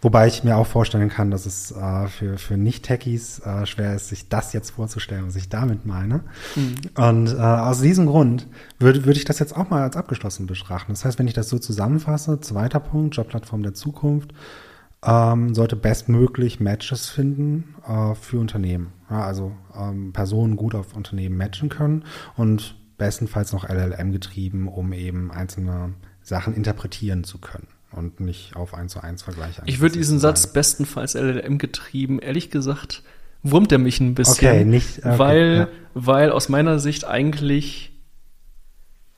[0.00, 4.08] Wobei ich mir auch vorstellen kann, dass es äh, für, für Nicht-Techies äh, schwer ist,
[4.08, 6.20] sich das jetzt vorzustellen, was ich damit meine.
[6.56, 6.74] Mhm.
[6.96, 8.46] Und äh, aus diesem Grund
[8.78, 10.92] würde würde ich das jetzt auch mal als abgeschlossen betrachten.
[10.92, 14.32] Das heißt, wenn ich das so zusammenfasse, zweiter Punkt, Jobplattform der Zukunft,
[15.04, 18.92] ähm, sollte bestmöglich Matches finden äh, für Unternehmen.
[19.10, 22.04] Ja, also ähm, Personen gut auf Unternehmen matchen können
[22.36, 28.74] und bestenfalls noch LLM getrieben, um eben einzelne Sachen interpretieren zu können und nicht auf
[28.74, 29.62] eins zu eins Vergleiche.
[29.64, 33.02] Ich würde diesen Satz bestenfalls LLM getrieben, ehrlich gesagt,
[33.42, 34.48] wurmt er mich ein bisschen.
[34.48, 35.68] Okay, nicht, okay, weil, ja.
[35.94, 37.92] weil aus meiner Sicht eigentlich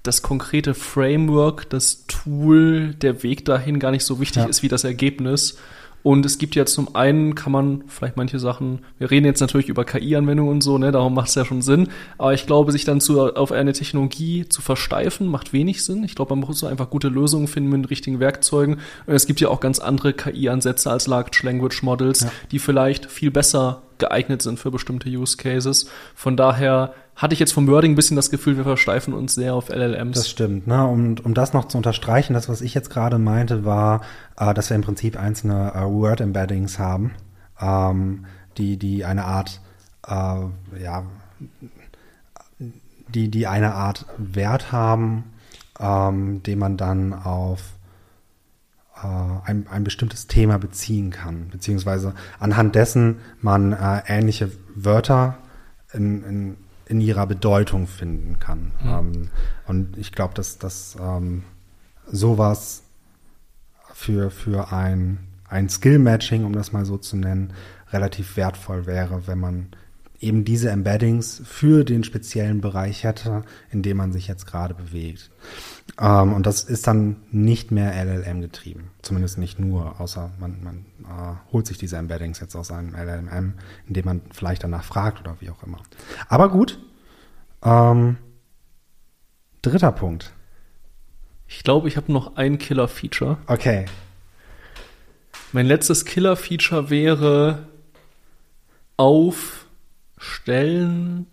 [0.02, 4.48] das konkrete Framework, das Tool, der Weg dahin gar nicht so wichtig ja.
[4.48, 5.58] ist wie das Ergebnis.
[6.02, 9.68] Und es gibt ja zum einen, kann man vielleicht manche Sachen, wir reden jetzt natürlich
[9.68, 11.88] über KI-Anwendungen und so, ne, darum macht es ja schon Sinn.
[12.18, 16.04] Aber ich glaube, sich dann zu, auf eine Technologie zu versteifen, macht wenig Sinn.
[16.04, 18.78] Ich glaube, man muss einfach gute Lösungen finden mit den richtigen Werkzeugen.
[19.06, 22.32] Und es gibt ja auch ganz andere KI-Ansätze als Large Language Models, ja.
[22.50, 25.86] die vielleicht viel besser geeignet sind für bestimmte Use Cases.
[26.14, 29.54] Von daher hatte ich jetzt vom Wording ein bisschen das Gefühl, wir versteifen uns sehr
[29.54, 30.16] auf LLMs.
[30.16, 30.66] Das stimmt.
[30.66, 30.86] Ne?
[30.86, 34.00] Und um das noch zu unterstreichen, das, was ich jetzt gerade meinte, war,
[34.38, 37.12] äh, dass wir im Prinzip einzelne äh, Word-Embeddings haben,
[37.60, 38.24] ähm,
[38.56, 39.60] die, die eine Art,
[40.06, 41.04] äh, ja,
[43.08, 45.24] die, die eine Art Wert haben,
[45.78, 47.60] ähm, den man dann auf
[48.96, 49.06] äh,
[49.44, 55.36] ein, ein bestimmtes Thema beziehen kann, beziehungsweise anhand dessen man äh, ähnliche Wörter
[55.92, 56.56] in, in
[56.90, 58.72] in ihrer Bedeutung finden kann.
[58.82, 58.88] Mhm.
[58.88, 59.30] Ähm,
[59.68, 61.44] und ich glaube, dass, dass ähm,
[62.10, 62.82] sowas
[63.94, 65.18] für, für ein,
[65.48, 67.52] ein Skill-Matching, um das mal so zu nennen,
[67.92, 69.68] relativ wertvoll wäre, wenn man
[70.20, 75.30] eben diese Embeddings für den speziellen Bereich hätte, in dem man sich jetzt gerade bewegt.
[75.98, 78.90] Ähm, und das ist dann nicht mehr LLM getrieben.
[79.02, 83.54] Zumindest nicht nur, außer man, man äh, holt sich diese Embeddings jetzt aus einem LLM,
[83.88, 85.78] indem man vielleicht danach fragt oder wie auch immer.
[86.28, 86.78] Aber gut.
[87.62, 88.16] Ähm,
[89.62, 90.32] dritter Punkt.
[91.48, 93.38] Ich glaube, ich habe noch ein Killer-Feature.
[93.46, 93.86] Okay.
[95.52, 97.66] Mein letztes Killer-Feature wäre
[98.96, 99.59] auf
[100.20, 101.26] Stellen,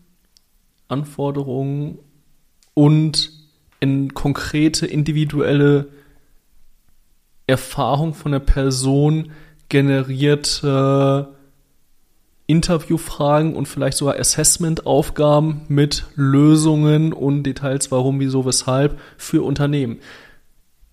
[0.87, 1.99] Anforderungen
[2.73, 3.31] und
[3.79, 5.89] in konkrete individuelle
[7.45, 9.31] Erfahrung von der Person
[9.69, 11.35] generierte
[12.47, 14.15] Interviewfragen und vielleicht sogar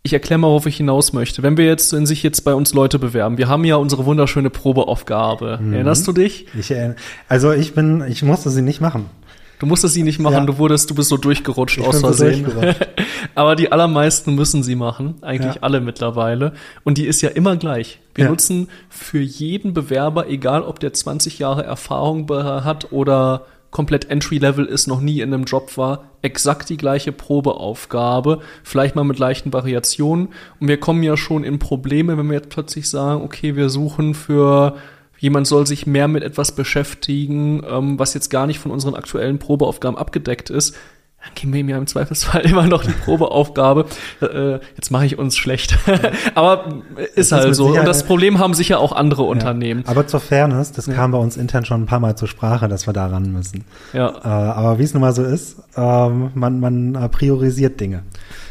[0.07, 1.43] ich erkläre mal, worauf ich hinaus möchte.
[1.43, 4.51] Wenn wir jetzt, wenn sich jetzt bei uns Leute bewerben, wir haben ja unsere wunderschöne
[4.51, 5.59] Probeaufgabe.
[5.61, 5.73] Mhm.
[5.73, 6.47] Erinnerst du dich?
[6.59, 6.73] Ich,
[7.27, 9.07] also ich bin, ich musste sie nicht machen.
[9.61, 10.45] Du musstest sie nicht machen, ja.
[10.45, 12.45] du wurdest, du bist so durchgerutscht ich aus Versehen.
[12.45, 12.61] So
[13.35, 15.63] Aber die allermeisten müssen sie machen, eigentlich ja.
[15.63, 16.53] alle mittlerweile.
[16.83, 18.01] Und die ist ja immer gleich.
[18.15, 18.31] Wir ja.
[18.31, 24.87] nutzen für jeden Bewerber, egal ob der 20 Jahre Erfahrung hat oder komplett Entry-Level ist,
[24.87, 30.29] noch nie in einem Job war, exakt die gleiche Probeaufgabe, vielleicht mal mit leichten Variationen.
[30.61, 34.14] Und wir kommen ja schon in Probleme, wenn wir jetzt plötzlich sagen, okay, wir suchen
[34.14, 34.77] für
[35.18, 39.39] jemand soll sich mehr mit etwas beschäftigen, ähm, was jetzt gar nicht von unseren aktuellen
[39.39, 40.77] Probeaufgaben abgedeckt ist
[41.25, 43.87] dann geben wir ihm ja im Zweifelsfall immer noch die Probeaufgabe.
[44.20, 45.79] Äh, jetzt mache ich uns schlecht.
[46.35, 46.83] aber
[47.14, 47.68] ist halt ist so.
[47.68, 49.29] Und das Problem haben sicher auch andere ja.
[49.29, 49.85] Unternehmen.
[49.87, 50.95] Aber zur Fairness, das ja.
[50.95, 53.64] kam bei uns intern schon ein paar Mal zur Sprache, dass wir da ran müssen.
[53.93, 54.11] Ja.
[54.11, 58.03] Äh, aber wie es nun mal so ist, äh, man, man priorisiert Dinge.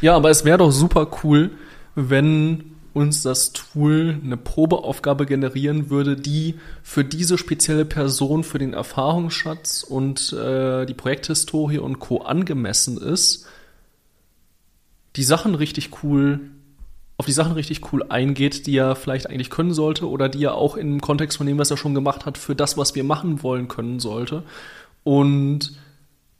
[0.01, 1.51] Ja, aber es wäre doch super cool,
[1.95, 8.73] wenn uns das Tool eine Probeaufgabe generieren würde, die für diese spezielle Person, für den
[8.73, 12.19] Erfahrungsschatz und äh, die Projekthistorie und Co.
[12.19, 13.47] angemessen ist,
[15.15, 16.39] die Sachen richtig cool,
[17.17, 20.55] auf die Sachen richtig cool eingeht, die er vielleicht eigentlich können sollte oder die er
[20.55, 23.43] auch im Kontext von dem, was er schon gemacht hat, für das, was wir machen
[23.43, 24.43] wollen, können sollte.
[25.03, 25.77] Und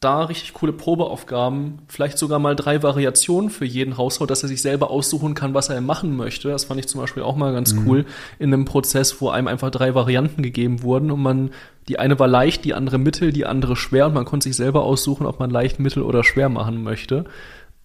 [0.04, 4.62] da richtig coole Probeaufgaben, vielleicht sogar mal drei Variationen für jeden Haushalt, dass er sich
[4.62, 6.50] selber aussuchen kann, was er machen möchte.
[6.50, 7.88] Das fand ich zum Beispiel auch mal ganz mhm.
[7.88, 8.06] cool
[8.40, 11.52] in einem Prozess, wo einem einfach drei Varianten gegeben wurden und man,
[11.88, 14.84] die eine war leicht, die andere mittel, die andere schwer und man konnte sich selber
[14.84, 17.26] aussuchen, ob man leicht, mittel oder schwer machen möchte.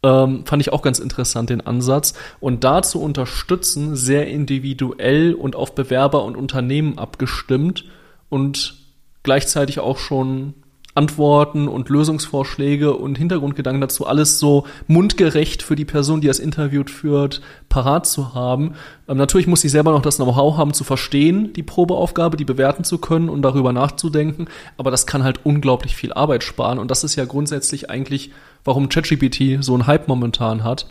[0.02, 2.14] Ähm, fand ich auch ganz interessant, den Ansatz.
[2.40, 7.84] Und da zu unterstützen, sehr individuell und auf Bewerber und Unternehmen abgestimmt
[8.28, 8.76] und
[9.24, 10.54] gleichzeitig auch schon
[10.98, 16.82] Antworten und Lösungsvorschläge und Hintergrundgedanken dazu alles so mundgerecht für die Person, die das Interview
[16.84, 18.74] führt, parat zu haben.
[19.08, 22.82] Ähm, natürlich muss sie selber noch das Know-how haben, zu verstehen, die Probeaufgabe, die bewerten
[22.82, 24.48] zu können und darüber nachzudenken.
[24.76, 26.80] Aber das kann halt unglaublich viel Arbeit sparen.
[26.80, 28.32] Und das ist ja grundsätzlich eigentlich,
[28.64, 30.88] warum ChatGPT so einen Hype momentan hat.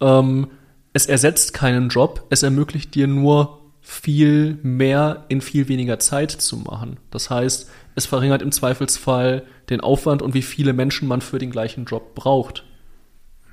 [0.00, 0.48] Ähm,
[0.92, 6.56] es ersetzt keinen Job, es ermöglicht dir nur viel mehr in viel weniger Zeit zu
[6.56, 6.96] machen.
[7.12, 11.52] Das heißt, es verringert im Zweifelsfall den Aufwand und wie viele Menschen man für den
[11.52, 12.64] gleichen Job braucht.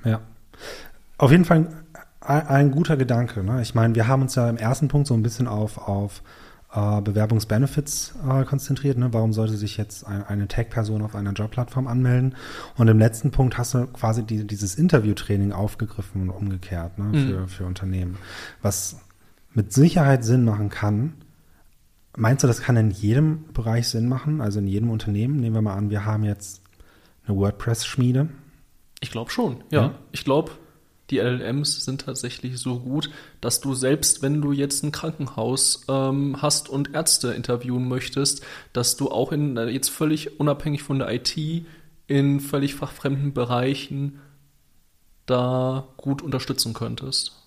[0.03, 0.21] Ja.
[1.19, 1.67] Auf jeden Fall
[2.19, 3.43] ein, ein guter Gedanke.
[3.43, 3.61] Ne?
[3.61, 6.23] Ich meine, wir haben uns ja im ersten Punkt so ein bisschen auf, auf
[6.73, 8.97] äh, Bewerbungsbenefits äh, konzentriert.
[8.97, 9.13] Ne?
[9.13, 12.34] Warum sollte sich jetzt ein, eine Tech-Person auf einer Jobplattform anmelden?
[12.75, 17.11] Und im letzten Punkt hast du quasi die, dieses Interviewtraining aufgegriffen und umgekehrt ne?
[17.11, 17.47] für, mhm.
[17.47, 18.17] für Unternehmen.
[18.63, 18.97] Was
[19.53, 21.13] mit Sicherheit Sinn machen kann,
[22.15, 24.39] Meinst du, das kann in jedem Bereich Sinn machen?
[24.39, 25.39] Also in jedem Unternehmen?
[25.39, 26.61] Nehmen wir mal an, wir haben jetzt
[27.25, 28.29] eine WordPress-Schmiede.
[28.99, 29.81] Ich glaube schon, ja.
[29.81, 29.95] ja.
[30.11, 30.51] Ich glaube,
[31.09, 33.09] die LLMs sind tatsächlich so gut,
[33.41, 38.95] dass du selbst, wenn du jetzt ein Krankenhaus ähm, hast und Ärzte interviewen möchtest, dass
[38.95, 41.35] du auch in äh, jetzt völlig unabhängig von der IT
[42.05, 44.19] in völlig fachfremden Bereichen
[45.25, 47.42] da gut unterstützen könntest.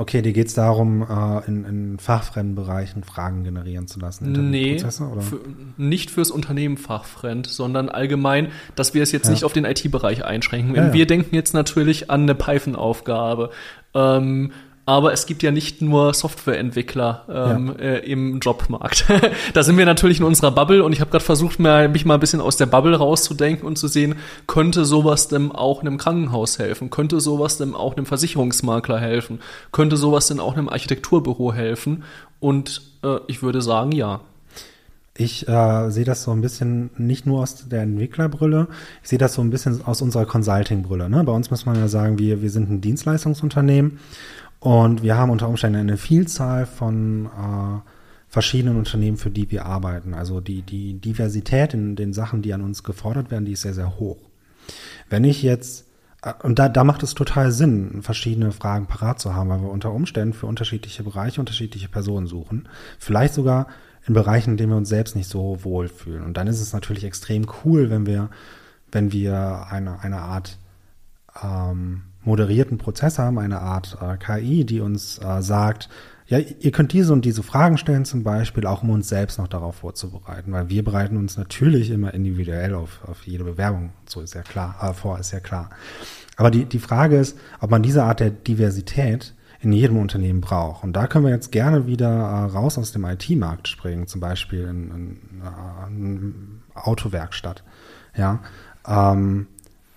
[0.00, 4.32] Okay, dir geht es darum, äh, in, in fachfremden Bereichen Fragen generieren zu lassen.
[4.50, 5.40] Nee, für,
[5.76, 9.32] nicht fürs Unternehmen fachfremd, sondern allgemein, dass wir es jetzt ja.
[9.32, 10.74] nicht auf den IT-Bereich einschränken.
[10.74, 13.50] Ja, wir denken jetzt natürlich an eine Python-Aufgabe.
[13.92, 14.52] Ähm,
[14.86, 17.84] aber es gibt ja nicht nur Softwareentwickler ähm, ja.
[17.84, 19.04] äh, im Jobmarkt.
[19.52, 22.14] da sind wir natürlich in unserer Bubble und ich habe gerade versucht, mir, mich mal
[22.14, 24.16] ein bisschen aus der Bubble rauszudenken und zu sehen,
[24.46, 26.90] könnte sowas denn auch einem Krankenhaus helfen?
[26.90, 29.40] Könnte sowas denn auch einem Versicherungsmakler helfen?
[29.70, 32.04] Könnte sowas denn auch einem Architekturbüro helfen?
[32.40, 34.20] Und äh, ich würde sagen, ja.
[35.16, 38.68] Ich äh, sehe das so ein bisschen nicht nur aus der Entwicklerbrille,
[39.02, 41.10] ich sehe das so ein bisschen aus unserer Consulting-Brille.
[41.10, 41.22] Ne?
[41.24, 43.98] Bei uns muss man ja sagen, wir, wir sind ein Dienstleistungsunternehmen
[44.60, 47.90] und wir haben unter Umständen eine Vielzahl von äh,
[48.28, 50.12] verschiedenen Unternehmen, für die wir arbeiten.
[50.12, 53.74] Also die, die Diversität in den Sachen, die an uns gefordert werden, die ist sehr,
[53.74, 54.18] sehr hoch.
[55.08, 55.86] Wenn ich jetzt,
[56.22, 59.70] äh, und da, da macht es total Sinn, verschiedene Fragen parat zu haben, weil wir
[59.70, 62.68] unter Umständen für unterschiedliche Bereiche unterschiedliche Personen suchen.
[62.98, 63.66] Vielleicht sogar
[64.06, 66.22] in Bereichen, in denen wir uns selbst nicht so wohlfühlen.
[66.22, 68.28] Und dann ist es natürlich extrem cool, wenn wir,
[68.92, 70.58] wenn wir eine, eine Art
[71.42, 75.88] ähm, moderierten Prozess haben, eine Art äh, KI, die uns äh, sagt,
[76.26, 79.48] ja, ihr könnt diese und diese Fragen stellen zum Beispiel, auch um uns selbst noch
[79.48, 84.34] darauf vorzubereiten, weil wir bereiten uns natürlich immer individuell auf, auf jede Bewerbung, so ist
[84.34, 85.70] ja klar, äh, vor, ist ja klar.
[86.36, 90.84] Aber die, die Frage ist, ob man diese Art der Diversität in jedem Unternehmen braucht.
[90.84, 94.60] Und da können wir jetzt gerne wieder äh, raus aus dem IT-Markt springen, zum Beispiel
[94.60, 95.18] in, in,
[95.88, 97.62] in äh, Autowerkstatt.
[98.16, 98.40] Ja,
[98.86, 99.48] ähm,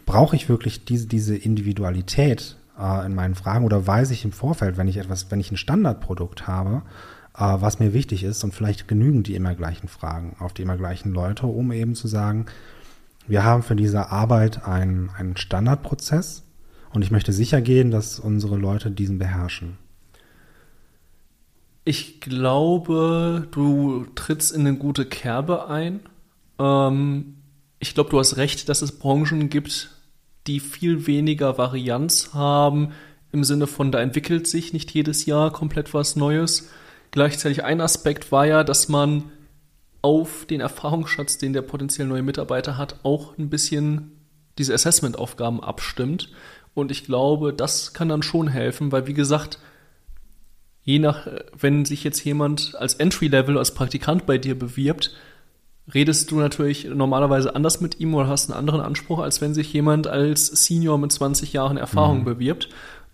[0.06, 4.78] brauche ich wirklich diese, diese Individualität äh, in meinen Fragen oder weiß ich im Vorfeld,
[4.78, 6.84] wenn ich etwas, wenn ich ein Standardprodukt habe,
[7.36, 10.78] äh, was mir wichtig ist und vielleicht genügen die immer gleichen Fragen auf die immer
[10.78, 12.45] gleichen Leute, um eben zu sagen,
[13.28, 16.43] wir haben für diese Arbeit einen, einen Standardprozess
[16.93, 19.78] und ich möchte sicher gehen, dass unsere Leute diesen beherrschen.
[21.86, 25.99] Ich glaube, du trittst in eine gute Kerbe ein.
[26.60, 27.36] Ähm,
[27.84, 29.90] ich glaube, du hast recht, dass es Branchen gibt,
[30.48, 32.94] die viel weniger Varianz haben,
[33.34, 36.70] im Sinne von, da entwickelt sich nicht jedes Jahr komplett was Neues.
[37.12, 39.32] Gleichzeitig ein Aspekt war ja, dass man
[40.02, 44.12] auf den Erfahrungsschatz, den der potenziell neue Mitarbeiter hat, auch ein bisschen
[44.58, 46.30] diese Assessment-Aufgaben abstimmt.
[46.74, 49.60] Und ich glaube, das kann dann schon helfen, weil wie gesagt,
[50.84, 51.28] je nach,
[51.58, 55.16] wenn sich jetzt jemand als Entry-Level, als Praktikant bei dir bewirbt,
[55.92, 59.72] redest du natürlich normalerweise anders mit ihm oder hast einen anderen Anspruch, als wenn sich
[59.74, 62.26] jemand als Senior mit 20 Jahren Erfahrung mhm.
[62.26, 62.70] bewirbt.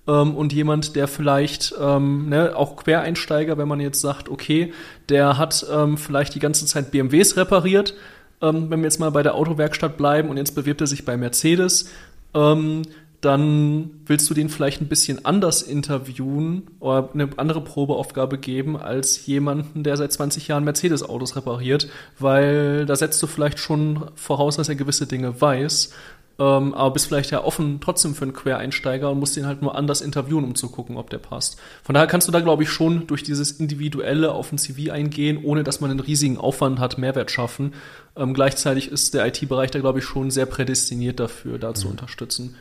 [0.08, 4.74] Ähm, und jemand, der vielleicht ähm, ne, auch Quereinsteiger, wenn man jetzt sagt, okay,
[5.10, 7.96] der hat ähm, vielleicht die ganze Zeit BMWs repariert,
[8.42, 11.18] ähm, wenn wir jetzt mal bei der Autowerkstatt bleiben und jetzt bewirbt er sich bei
[11.18, 11.90] Mercedes,
[12.34, 12.84] ähm,
[13.22, 19.26] dann willst du den vielleicht ein bisschen anders interviewen oder eine andere Probeaufgabe geben als
[19.26, 24.70] jemanden, der seit 20 Jahren Mercedes-Autos repariert, weil da setzt du vielleicht schon voraus, dass
[24.70, 25.94] er gewisse Dinge weiß,
[26.40, 29.76] ähm, aber bist vielleicht ja offen trotzdem für einen Quereinsteiger und musst ihn halt nur
[29.76, 31.60] anders interviewen, um zu gucken, ob der passt.
[31.84, 35.44] Von daher kannst du da, glaube ich, schon durch dieses Individuelle auf ein CV eingehen,
[35.44, 37.74] ohne dass man einen riesigen Aufwand hat, Mehrwert schaffen.
[38.16, 41.92] Ähm, gleichzeitig ist der IT-Bereich da, glaube ich, schon sehr prädestiniert dafür, da zu mhm.
[41.92, 42.56] unterstützen.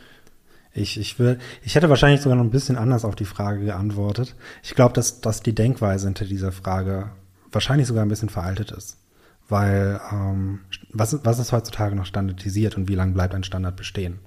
[0.73, 4.35] Ich, ich, will, ich hätte wahrscheinlich sogar noch ein bisschen anders auf die Frage geantwortet.
[4.63, 7.11] Ich glaube, dass, dass die Denkweise hinter dieser Frage
[7.51, 8.97] wahrscheinlich sogar ein bisschen veraltet ist.
[9.47, 10.59] Weil ähm,
[10.93, 14.19] was, was ist heutzutage noch standardisiert und wie lange bleibt ein Standard bestehen?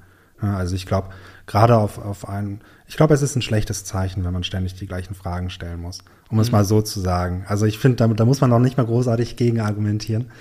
[0.43, 1.11] Ja, also ich glaube,
[1.47, 4.89] gerade auf, auf ein, ich glaube, es ist ein schlechtes Zeichen, wenn man ständig die
[4.89, 6.43] gleichen Fragen stellen muss, um mhm.
[6.43, 7.45] es mal so zu sagen.
[7.47, 10.33] Also ich finde, da, da muss man noch nicht mal großartig gegen argumentieren.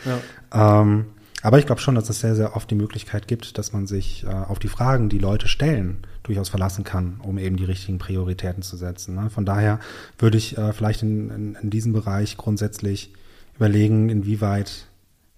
[0.52, 0.82] Ja.
[0.82, 1.06] Ähm,
[1.42, 4.24] aber ich glaube schon, dass es sehr, sehr oft die Möglichkeit gibt, dass man sich
[4.24, 8.62] äh, auf die Fragen, die Leute stellen, durchaus verlassen kann, um eben die richtigen Prioritäten
[8.62, 9.16] zu setzen.
[9.16, 9.30] Ne?
[9.30, 9.80] Von daher
[10.20, 13.14] würde ich äh, vielleicht in, in, in diesem Bereich grundsätzlich
[13.56, 14.86] überlegen, inwieweit,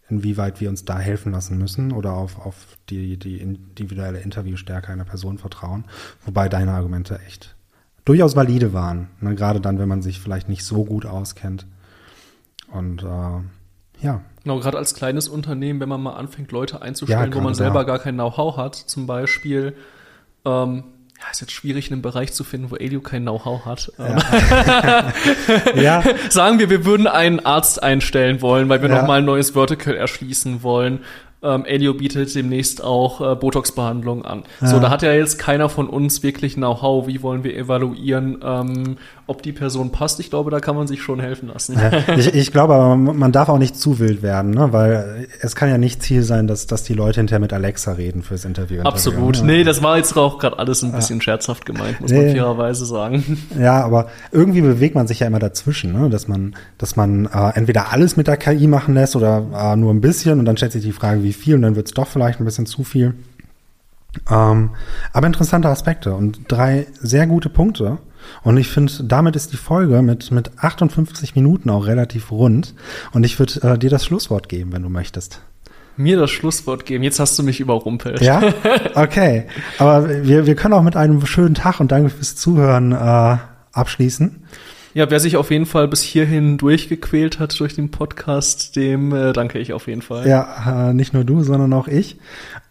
[0.09, 5.05] inwieweit wir uns da helfen lassen müssen oder auf, auf die, die individuelle Interviewstärke einer
[5.05, 5.85] Person vertrauen.
[6.25, 7.55] Wobei deine Argumente echt
[8.05, 9.07] durchaus valide waren.
[9.21, 9.35] Ne?
[9.35, 11.65] Gerade dann, wenn man sich vielleicht nicht so gut auskennt.
[12.71, 13.41] Und äh,
[14.03, 14.21] ja.
[14.43, 17.85] Genau, gerade als kleines Unternehmen, wenn man mal anfängt, Leute einzustellen, ja, wo man selber
[17.85, 19.73] gar kein Know-how hat, zum Beispiel,
[20.43, 20.83] ähm,
[21.17, 23.93] ja, ist jetzt schwierig, einen Bereich zu finden, wo Elio kein Know-how hat.
[23.97, 25.13] Ja.
[25.81, 26.03] ja.
[26.29, 28.99] Sagen wir, wir würden einen Arzt einstellen wollen, weil wir ja.
[28.99, 30.99] nochmal ein neues Vertical erschließen wollen
[31.43, 34.43] ähm, Elio bietet demnächst auch äh, Botox-Behandlung an.
[34.61, 34.67] Ja.
[34.67, 37.05] So, da hat ja jetzt keiner von uns wirklich Know-how.
[37.05, 38.97] Wie wollen wir evaluieren, ähm,
[39.33, 40.19] ob die Person passt?
[40.19, 41.75] Ich glaube, da kann man sich schon helfen lassen.
[41.77, 44.71] Ja, ich, ich glaube aber, man darf auch nicht zu wild werden, ne?
[44.71, 48.21] weil es kann ja nicht Ziel sein, dass, dass die Leute hinterher mit Alexa reden
[48.21, 48.81] fürs Interview.
[48.83, 49.37] Absolut.
[49.37, 49.43] Ja.
[49.43, 52.25] Nee, das war jetzt auch gerade alles ein bisschen scherzhaft gemeint, muss nee.
[52.25, 53.39] man fairerweise sagen.
[53.59, 56.09] Ja, aber irgendwie bewegt man sich ja immer dazwischen, ne?
[56.09, 59.93] dass man, dass man äh, entweder alles mit der KI machen lässt oder äh, nur
[59.93, 62.07] ein bisschen und dann stellt sich die Frage, wie viel und dann wird es doch
[62.07, 63.15] vielleicht ein bisschen zu viel.
[64.29, 64.71] Ähm,
[65.11, 67.97] aber interessante Aspekte und drei sehr gute Punkte.
[68.43, 72.73] Und ich finde, damit ist die Folge mit, mit 58 Minuten auch relativ rund.
[73.11, 75.41] Und ich würde äh, dir das Schlusswort geben, wenn du möchtest.
[75.95, 77.03] Mir das Schlusswort geben.
[77.03, 78.21] Jetzt hast du mich überrumpelt.
[78.21, 78.41] Ja?
[78.95, 79.45] Okay.
[79.77, 83.37] Aber wir, wir können auch mit einem schönen Tag und danke fürs Zuhören äh,
[83.71, 84.43] abschließen.
[84.93, 89.33] Ja, wer sich auf jeden Fall bis hierhin durchgequält hat durch den Podcast, dem äh,
[89.33, 90.27] danke ich auf jeden Fall.
[90.27, 92.19] Ja, äh, nicht nur du, sondern auch ich.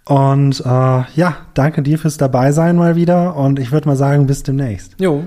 [0.05, 4.44] Und äh, ja, danke dir fürs Dabeisein mal wieder und ich würde mal sagen, bis
[4.44, 4.94] demnächst.
[5.00, 5.24] Jo,